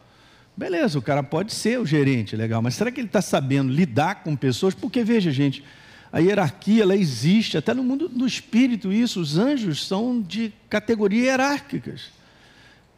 Beleza, 0.55 0.99
o 0.99 1.01
cara 1.01 1.23
pode 1.23 1.55
ser 1.55 1.81
o 1.81 1.87
gerente, 1.87 2.37
legal, 2.37 2.61
mas 2.61 2.75
será 2.75 2.91
que 2.91 3.01
ele 3.01 3.07
está 3.07 3.23
sabendo 3.23 3.73
lidar 3.73 4.17
com 4.17 4.37
pessoas? 4.37 4.75
Porque, 4.75 5.03
veja, 5.03 5.31
gente, 5.31 5.65
a 6.13 6.19
hierarquia 6.19 6.83
ela 6.83 6.95
existe, 6.95 7.57
até 7.57 7.73
no 7.73 7.83
mundo 7.83 8.11
do 8.11 8.27
espírito, 8.27 8.93
isso, 8.93 9.23
os 9.23 9.39
anjos 9.39 9.87
são 9.87 10.21
de 10.21 10.53
categoria 10.69 11.31
hierárquicas. 11.31 12.11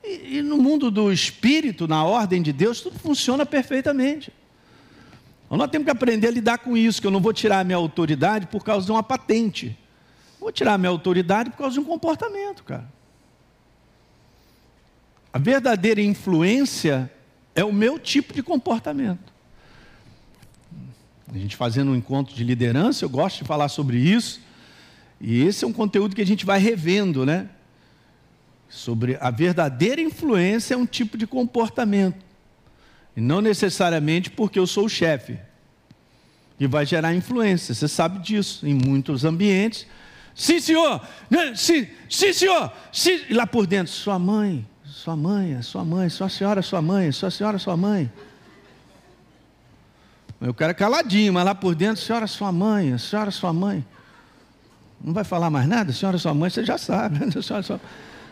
E, 0.02 0.38
e 0.38 0.42
no 0.42 0.58
mundo 0.58 0.90
do 0.90 1.12
espírito, 1.12 1.86
na 1.86 2.02
ordem 2.02 2.42
de 2.42 2.52
Deus, 2.52 2.80
tudo 2.80 2.98
funciona 2.98 3.46
perfeitamente. 3.46 4.32
Então, 5.46 5.56
nós 5.56 5.70
temos 5.70 5.84
que 5.84 5.92
aprender 5.92 6.26
a 6.26 6.32
lidar 6.32 6.58
com 6.58 6.76
isso, 6.76 7.00
que 7.00 7.06
eu 7.06 7.12
não 7.12 7.20
vou 7.20 7.32
tirar 7.32 7.60
a 7.60 7.64
minha 7.64 7.78
autoridade 7.78 8.48
por 8.48 8.64
causa 8.64 8.86
de 8.86 8.90
uma 8.90 9.04
patente. 9.04 9.78
Vou 10.40 10.50
tirar 10.50 10.74
a 10.74 10.78
minha 10.78 10.90
autoridade 10.90 11.50
por 11.50 11.58
causa 11.58 11.74
de 11.74 11.78
um 11.80 11.84
comportamento, 11.84 12.64
cara. 12.64 12.90
A 15.32 15.38
verdadeira 15.38 16.00
influência 16.00 17.10
é 17.54 17.64
o 17.64 17.72
meu 17.72 17.98
tipo 17.98 18.34
de 18.34 18.42
comportamento. 18.42 19.32
A 21.32 21.38
gente 21.38 21.56
fazendo 21.56 21.92
um 21.92 21.96
encontro 21.96 22.34
de 22.34 22.44
liderança, 22.44 23.04
eu 23.04 23.08
gosto 23.08 23.38
de 23.38 23.44
falar 23.44 23.68
sobre 23.68 23.96
isso. 23.96 24.40
E 25.18 25.42
esse 25.42 25.64
é 25.64 25.68
um 25.68 25.72
conteúdo 25.72 26.14
que 26.14 26.20
a 26.20 26.26
gente 26.26 26.44
vai 26.44 26.58
revendo, 26.58 27.24
né? 27.24 27.48
Sobre 28.68 29.16
a 29.20 29.30
verdadeira 29.30 30.00
influência 30.00 30.74
é 30.74 30.76
um 30.76 30.84
tipo 30.84 31.16
de 31.16 31.26
comportamento. 31.26 32.22
E 33.16 33.20
não 33.20 33.40
necessariamente 33.40 34.30
porque 34.30 34.58
eu 34.58 34.66
sou 34.66 34.86
o 34.86 34.88
chefe. 34.88 35.38
E 36.60 36.66
vai 36.66 36.84
gerar 36.84 37.14
influência. 37.14 37.74
Você 37.74 37.88
sabe 37.88 38.18
disso. 38.18 38.66
Em 38.66 38.74
muitos 38.74 39.24
ambientes. 39.24 39.86
Sim, 40.34 40.60
senhor! 40.60 41.00
Sim, 41.54 41.86
sim 42.08 42.32
senhor! 42.32 42.72
Sim. 42.92 43.20
E 43.28 43.34
lá 43.34 43.46
por 43.46 43.66
dentro, 43.66 43.92
sua 43.92 44.18
mãe, 44.18 44.66
sua 44.92 45.16
mãe, 45.16 45.60
sua 45.62 45.84
mãe, 45.84 46.08
sua 46.10 46.28
senhora, 46.28 46.60
sua 46.60 46.82
mãe, 46.82 47.10
sua 47.12 47.30
senhora, 47.30 47.58
sua 47.58 47.76
mãe. 47.76 48.12
Eu 50.38 50.52
quero 50.52 50.74
caladinho, 50.74 51.32
mas 51.32 51.44
lá 51.44 51.54
por 51.54 51.74
dentro, 51.74 52.02
senhora, 52.02 52.26
sua 52.26 52.52
mãe, 52.52 52.96
senhora, 52.98 53.30
sua 53.30 53.52
mãe. 53.52 53.84
Não 55.02 55.14
vai 55.14 55.24
falar 55.24 55.48
mais 55.50 55.66
nada? 55.66 55.92
Senhora, 55.92 56.18
sua 56.18 56.34
mãe, 56.34 56.50
você 56.50 56.64
já 56.64 56.76
sabe. 56.76 57.18
Né? 57.18 57.30
Senhora, 57.42 57.62
sua, 57.62 57.80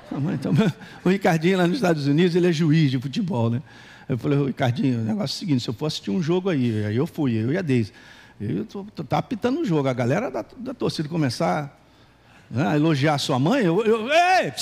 sua 0.08 0.20
mãe. 0.20 0.34
Então, 0.34 0.52
o 1.04 1.08
Ricardinho 1.08 1.58
lá 1.58 1.66
nos 1.66 1.76
Estados 1.76 2.06
Unidos, 2.06 2.36
ele 2.36 2.48
é 2.48 2.52
juiz 2.52 2.90
de 2.90 2.98
futebol, 2.98 3.50
né? 3.50 3.62
Eu 4.08 4.18
falei, 4.18 4.44
Ricardinho, 4.44 5.00
o 5.00 5.04
negócio 5.04 5.34
é 5.34 5.36
o 5.36 5.38
seguinte, 5.38 5.62
se 5.64 5.70
eu 5.70 5.74
for 5.74 5.86
assistir 5.86 6.10
um 6.10 6.22
jogo 6.22 6.50
aí, 6.50 6.84
aí 6.84 6.96
eu 6.96 7.06
fui, 7.06 7.32
eu 7.32 7.52
e 7.52 7.58
a 7.58 7.62
Deise. 7.62 7.92
Eu 8.40 8.64
tô, 8.66 8.84
tá 8.84 9.18
apitando 9.18 9.60
o 9.60 9.64
jogo, 9.64 9.88
a 9.88 9.92
galera 9.92 10.30
da, 10.30 10.44
da 10.56 10.74
torcida 10.74 11.08
começar 11.08 11.76
né, 12.50 12.68
a 12.68 12.76
elogiar 12.76 13.14
a 13.14 13.18
sua 13.18 13.38
mãe, 13.38 13.64
eu. 13.64 13.84
eu 13.84 14.08
ei! 14.12 14.52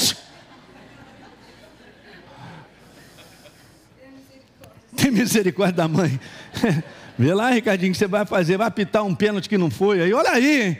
Tem 5.01 5.11
misericórdia 5.11 5.77
da 5.77 5.89
mãe. 5.89 6.19
Vê 7.17 7.33
lá, 7.33 7.51
Ricardinho, 7.51 7.93
que 7.93 7.99
você 7.99 8.07
vai 8.07 8.27
fazer, 8.27 8.57
vai 8.57 8.67
apitar 8.67 9.05
um 9.05 9.15
pênalti 9.15 9.49
que 9.49 9.57
não 9.57 9.71
foi. 9.71 10.03
Aí, 10.03 10.13
olha 10.13 10.31
aí, 10.31 10.63
hein? 10.63 10.79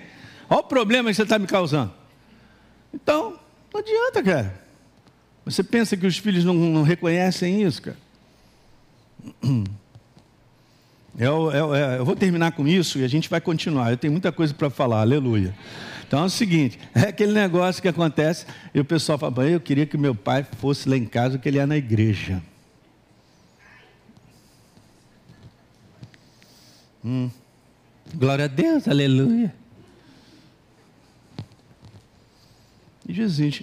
Olha 0.51 0.61
o 0.61 0.65
problema 0.65 1.11
que 1.11 1.17
você 1.17 1.23
está 1.23 1.39
me 1.39 1.47
causando. 1.47 1.93
Então, 2.93 3.39
não 3.73 3.81
adianta, 3.81 4.23
cara. 4.23 4.61
Você 5.45 5.63
pensa 5.63 5.97
que 5.97 6.07
os 6.07 6.19
filhos 6.19 6.45
não, 6.45 6.55
não 6.55 6.83
reconhecem 6.83 7.63
isso, 7.63 7.83
cara? 7.83 7.97
Eu, 11.19 11.51
eu, 11.51 11.75
eu, 11.75 12.05
vou 12.05 12.15
terminar 12.15 12.53
com 12.53 12.69
isso 12.69 13.01
e 13.01 13.05
a 13.05 13.09
gente 13.09 13.29
vai 13.29 13.41
continuar. 13.41 13.91
Eu 13.91 13.97
tenho 13.97 14.13
muita 14.13 14.31
coisa 14.31 14.55
para 14.55 14.71
falar, 14.71 15.01
aleluia. 15.01 15.53
Então 16.07 16.21
é 16.23 16.25
o 16.27 16.31
seguinte: 16.31 16.79
é 16.95 17.09
aquele 17.09 17.33
negócio 17.33 17.83
que 17.83 17.89
acontece 17.89 18.47
e 18.73 18.79
o 18.79 18.85
pessoal 18.85 19.19
fala, 19.19 19.45
eu 19.45 19.59
queria 19.59 19.85
que 19.85 19.99
meu 19.99 20.15
pai 20.15 20.47
fosse 20.61 20.89
lá 20.89 20.97
em 20.97 21.05
casa, 21.05 21.37
que 21.37 21.49
ele 21.49 21.59
é 21.59 21.67
na 21.67 21.77
igreja. 21.77 22.41
Hum. 27.05 27.31
Glória 28.15 28.47
a 28.47 28.49
Deus, 28.49 28.89
aleluia. 28.89 29.55
E 33.09 33.13
Jesus, 33.13 33.63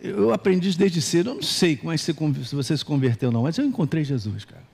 eu 0.00 0.32
aprendi 0.32 0.68
isso 0.68 0.78
desde 0.78 1.00
cedo, 1.00 1.30
eu 1.30 1.34
não 1.36 1.42
sei 1.42 1.76
como 1.76 1.92
é 1.92 1.96
que 1.96 2.02
você, 2.02 2.12
se 2.44 2.54
você 2.54 2.76
se 2.76 2.84
converteu 2.84 3.30
não, 3.30 3.42
mas 3.42 3.56
eu 3.58 3.64
encontrei 3.64 4.04
Jesus, 4.04 4.44
cara. 4.44 4.64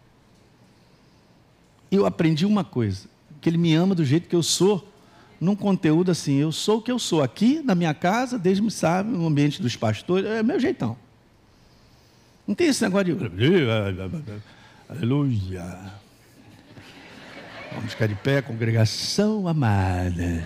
Eu 1.90 2.06
aprendi 2.06 2.46
uma 2.46 2.64
coisa, 2.64 3.08
que 3.40 3.48
ele 3.48 3.58
me 3.58 3.74
ama 3.74 3.94
do 3.94 4.04
jeito 4.04 4.28
que 4.28 4.34
eu 4.34 4.42
sou, 4.42 4.92
num 5.40 5.54
conteúdo 5.54 6.10
assim, 6.10 6.36
eu 6.36 6.50
sou 6.50 6.78
o 6.78 6.82
que 6.82 6.90
eu 6.90 6.98
sou, 6.98 7.22
aqui 7.22 7.60
na 7.62 7.74
minha 7.74 7.92
casa, 7.92 8.38
desde 8.38 8.62
me 8.62 8.70
sabe, 8.70 9.10
no 9.10 9.26
ambiente 9.26 9.60
dos 9.60 9.76
pastores, 9.76 10.28
é 10.28 10.42
meu 10.42 10.58
jeitão. 10.58 10.96
Não 12.46 12.54
tem 12.54 12.68
esse 12.68 12.82
negócio 12.82 13.04
de 13.04 13.12
aleluia. 14.88 15.92
Vamos 17.76 17.92
ficar 17.92 18.06
de 18.06 18.14
pé, 18.14 18.40
congregação 18.40 19.46
amada. 19.46 20.42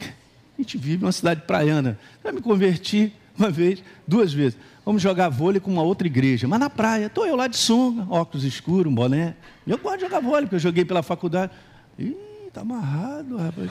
A 0.00 0.60
gente 0.60 0.76
vive 0.76 1.04
uma 1.04 1.10
cidade 1.10 1.40
praiana. 1.42 1.98
Eu 2.22 2.34
me 2.34 2.42
converti 2.42 3.14
uma 3.36 3.50
vez, 3.50 3.82
duas 4.06 4.30
vezes. 4.30 4.58
Vamos 4.84 5.00
jogar 5.00 5.30
vôlei 5.30 5.58
com 5.58 5.70
uma 5.72 5.82
outra 5.82 6.06
igreja, 6.06 6.46
mas 6.46 6.60
na 6.60 6.68
praia. 6.68 7.06
Estou 7.06 7.26
eu 7.26 7.34
lá 7.34 7.46
de 7.46 7.56
sunga, 7.56 8.06
óculos 8.12 8.44
escuros, 8.44 8.92
um 8.92 8.94
boné. 8.94 9.34
Eu 9.66 9.78
gosto 9.78 9.96
de 9.96 10.02
jogar 10.02 10.20
vôlei, 10.20 10.42
porque 10.42 10.56
eu 10.56 10.60
joguei 10.60 10.84
pela 10.84 11.02
faculdade. 11.02 11.50
Ih, 11.98 12.14
tá 12.52 12.60
amarrado, 12.60 13.38
rapaz. 13.38 13.70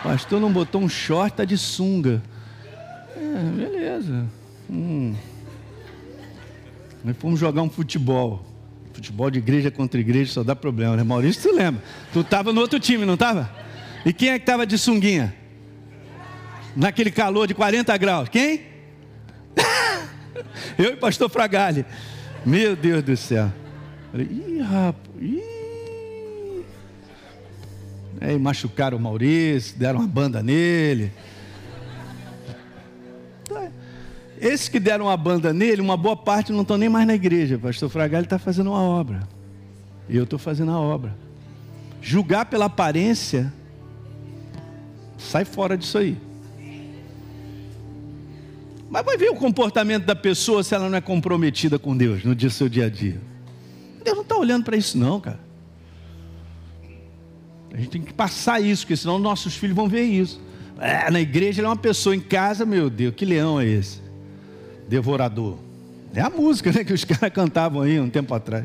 O 0.00 0.02
pastor 0.04 0.40
não 0.40 0.52
botou 0.52 0.80
um 0.80 0.88
short, 0.88 1.36
tá 1.36 1.44
de 1.44 1.58
sunga. 1.58 2.22
É, 3.16 3.50
beleza. 3.56 4.26
Hum. 4.70 5.14
Nós 7.02 7.16
fomos 7.18 7.40
jogar 7.40 7.62
um 7.62 7.70
futebol. 7.70 8.44
Futebol 8.92 9.30
de 9.30 9.38
igreja 9.38 9.70
contra 9.70 10.00
igreja 10.00 10.32
só 10.32 10.42
dá 10.42 10.56
problema, 10.56 10.96
né? 10.96 11.02
Maurício, 11.02 11.42
tu 11.42 11.56
lembra? 11.56 11.82
Tu 12.12 12.20
estava 12.20 12.52
no 12.52 12.60
outro 12.60 12.80
time, 12.80 13.04
não 13.04 13.14
estava? 13.14 13.50
E 14.04 14.12
quem 14.12 14.30
é 14.30 14.38
que 14.38 14.42
estava 14.42 14.66
de 14.66 14.78
sunguinha? 14.78 15.34
Naquele 16.74 17.10
calor 17.10 17.46
de 17.46 17.54
40 17.54 17.96
graus. 17.96 18.28
Quem? 18.28 18.62
Eu 20.78 20.92
e 20.92 20.96
pastor 20.96 21.30
Fragali. 21.30 21.84
Meu 22.44 22.76
Deus 22.76 23.02
do 23.02 23.16
céu. 23.16 23.52
Falei, 24.10 24.26
ih, 24.26 24.60
rapaz. 24.60 25.16
Ih. 25.20 25.56
Aí 28.20 28.38
machucaram 28.38 28.96
o 28.96 29.00
Maurício, 29.00 29.78
deram 29.78 30.00
uma 30.00 30.08
banda 30.08 30.42
nele. 30.42 31.12
Esses 34.40 34.68
que 34.68 34.78
deram 34.78 35.06
uma 35.06 35.16
banda 35.16 35.52
nele, 35.52 35.80
uma 35.80 35.96
boa 35.96 36.16
parte 36.16 36.52
não 36.52 36.62
estão 36.62 36.76
nem 36.76 36.88
mais 36.88 37.06
na 37.06 37.14
igreja. 37.14 37.58
Pastor 37.58 37.88
Fragalho 37.88 38.24
está 38.24 38.38
fazendo 38.38 38.70
uma 38.70 38.82
obra. 38.82 39.26
E 40.08 40.16
eu 40.16 40.24
estou 40.24 40.38
fazendo 40.38 40.72
a 40.72 40.78
obra. 40.78 41.16
Julgar 42.00 42.46
pela 42.46 42.66
aparência, 42.66 43.52
sai 45.16 45.44
fora 45.44 45.76
disso 45.76 45.98
aí. 45.98 46.16
Mas 48.88 49.04
vai 49.04 49.16
ver 49.16 49.30
o 49.30 49.34
comportamento 49.34 50.04
da 50.04 50.14
pessoa 50.14 50.62
se 50.62 50.74
ela 50.74 50.88
não 50.88 50.96
é 50.96 51.00
comprometida 51.00 51.78
com 51.78 51.96
Deus 51.96 52.22
no 52.22 52.34
dia, 52.34 52.50
seu 52.50 52.68
dia 52.68 52.86
a 52.86 52.88
dia. 52.88 53.20
Deus 54.04 54.16
não 54.16 54.22
está 54.22 54.36
olhando 54.36 54.64
para 54.64 54.76
isso, 54.76 54.96
não, 54.96 55.20
cara. 55.20 55.40
A 57.72 57.76
gente 57.78 57.90
tem 57.90 58.02
que 58.02 58.12
passar 58.12 58.60
isso, 58.60 58.82
porque 58.82 58.96
senão 58.96 59.18
nossos 59.18 59.56
filhos 59.56 59.74
vão 59.74 59.88
ver 59.88 60.04
isso. 60.04 60.40
É, 60.78 61.10
na 61.10 61.20
igreja 61.20 61.60
ele 61.60 61.66
é 61.66 61.70
uma 61.70 61.76
pessoa, 61.76 62.14
em 62.14 62.20
casa, 62.20 62.64
meu 62.64 62.88
Deus, 62.88 63.14
que 63.14 63.24
leão 63.24 63.60
é 63.60 63.66
esse? 63.66 64.05
Devorador. 64.88 65.58
É 66.14 66.20
a 66.20 66.30
música 66.30 66.72
né, 66.72 66.84
que 66.84 66.92
os 66.92 67.02
caras 67.04 67.32
cantavam 67.32 67.82
aí 67.82 68.00
um 68.00 68.08
tempo 68.08 68.34
atrás. 68.34 68.64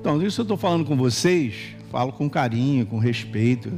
Então, 0.00 0.22
isso 0.22 0.40
eu 0.40 0.44
estou 0.44 0.56
falando 0.56 0.84
com 0.84 0.96
vocês, 0.96 1.74
falo 1.90 2.12
com 2.12 2.28
carinho, 2.28 2.86
com 2.86 2.98
respeito. 2.98 3.70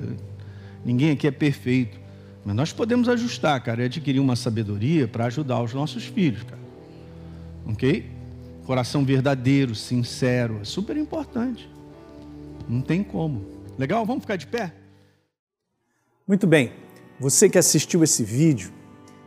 Ninguém 0.85 1.11
aqui 1.11 1.27
é 1.27 1.31
perfeito. 1.31 1.99
Mas 2.45 2.55
nós 2.55 2.73
podemos 2.73 3.09
ajustar, 3.09 3.61
cara, 3.63 3.83
e 3.83 3.85
adquirir 3.87 4.21
uma 4.21 4.37
sabedoria 4.37 5.07
para 5.07 5.27
ajudar 5.27 5.63
os 5.63 5.73
nossos 5.73 6.05
filhos, 6.05 6.43
cara. 6.43 6.61
Ok? 7.67 8.11
Coração 8.65 9.05
verdadeiro, 9.05 9.75
sincero, 9.75 10.59
é 10.61 10.65
super 10.65 10.97
importante. 10.97 11.69
Não 12.69 12.81
tem 12.81 13.03
como. 13.03 13.45
Legal? 13.79 14.05
Vamos 14.05 14.23
ficar 14.23 14.37
de 14.37 14.47
pé? 14.47 14.73
Muito 16.27 16.47
bem. 16.47 16.73
Você 17.19 17.49
que 17.49 17.59
assistiu 17.59 18.03
esse 18.03 18.23
vídeo 18.23 18.73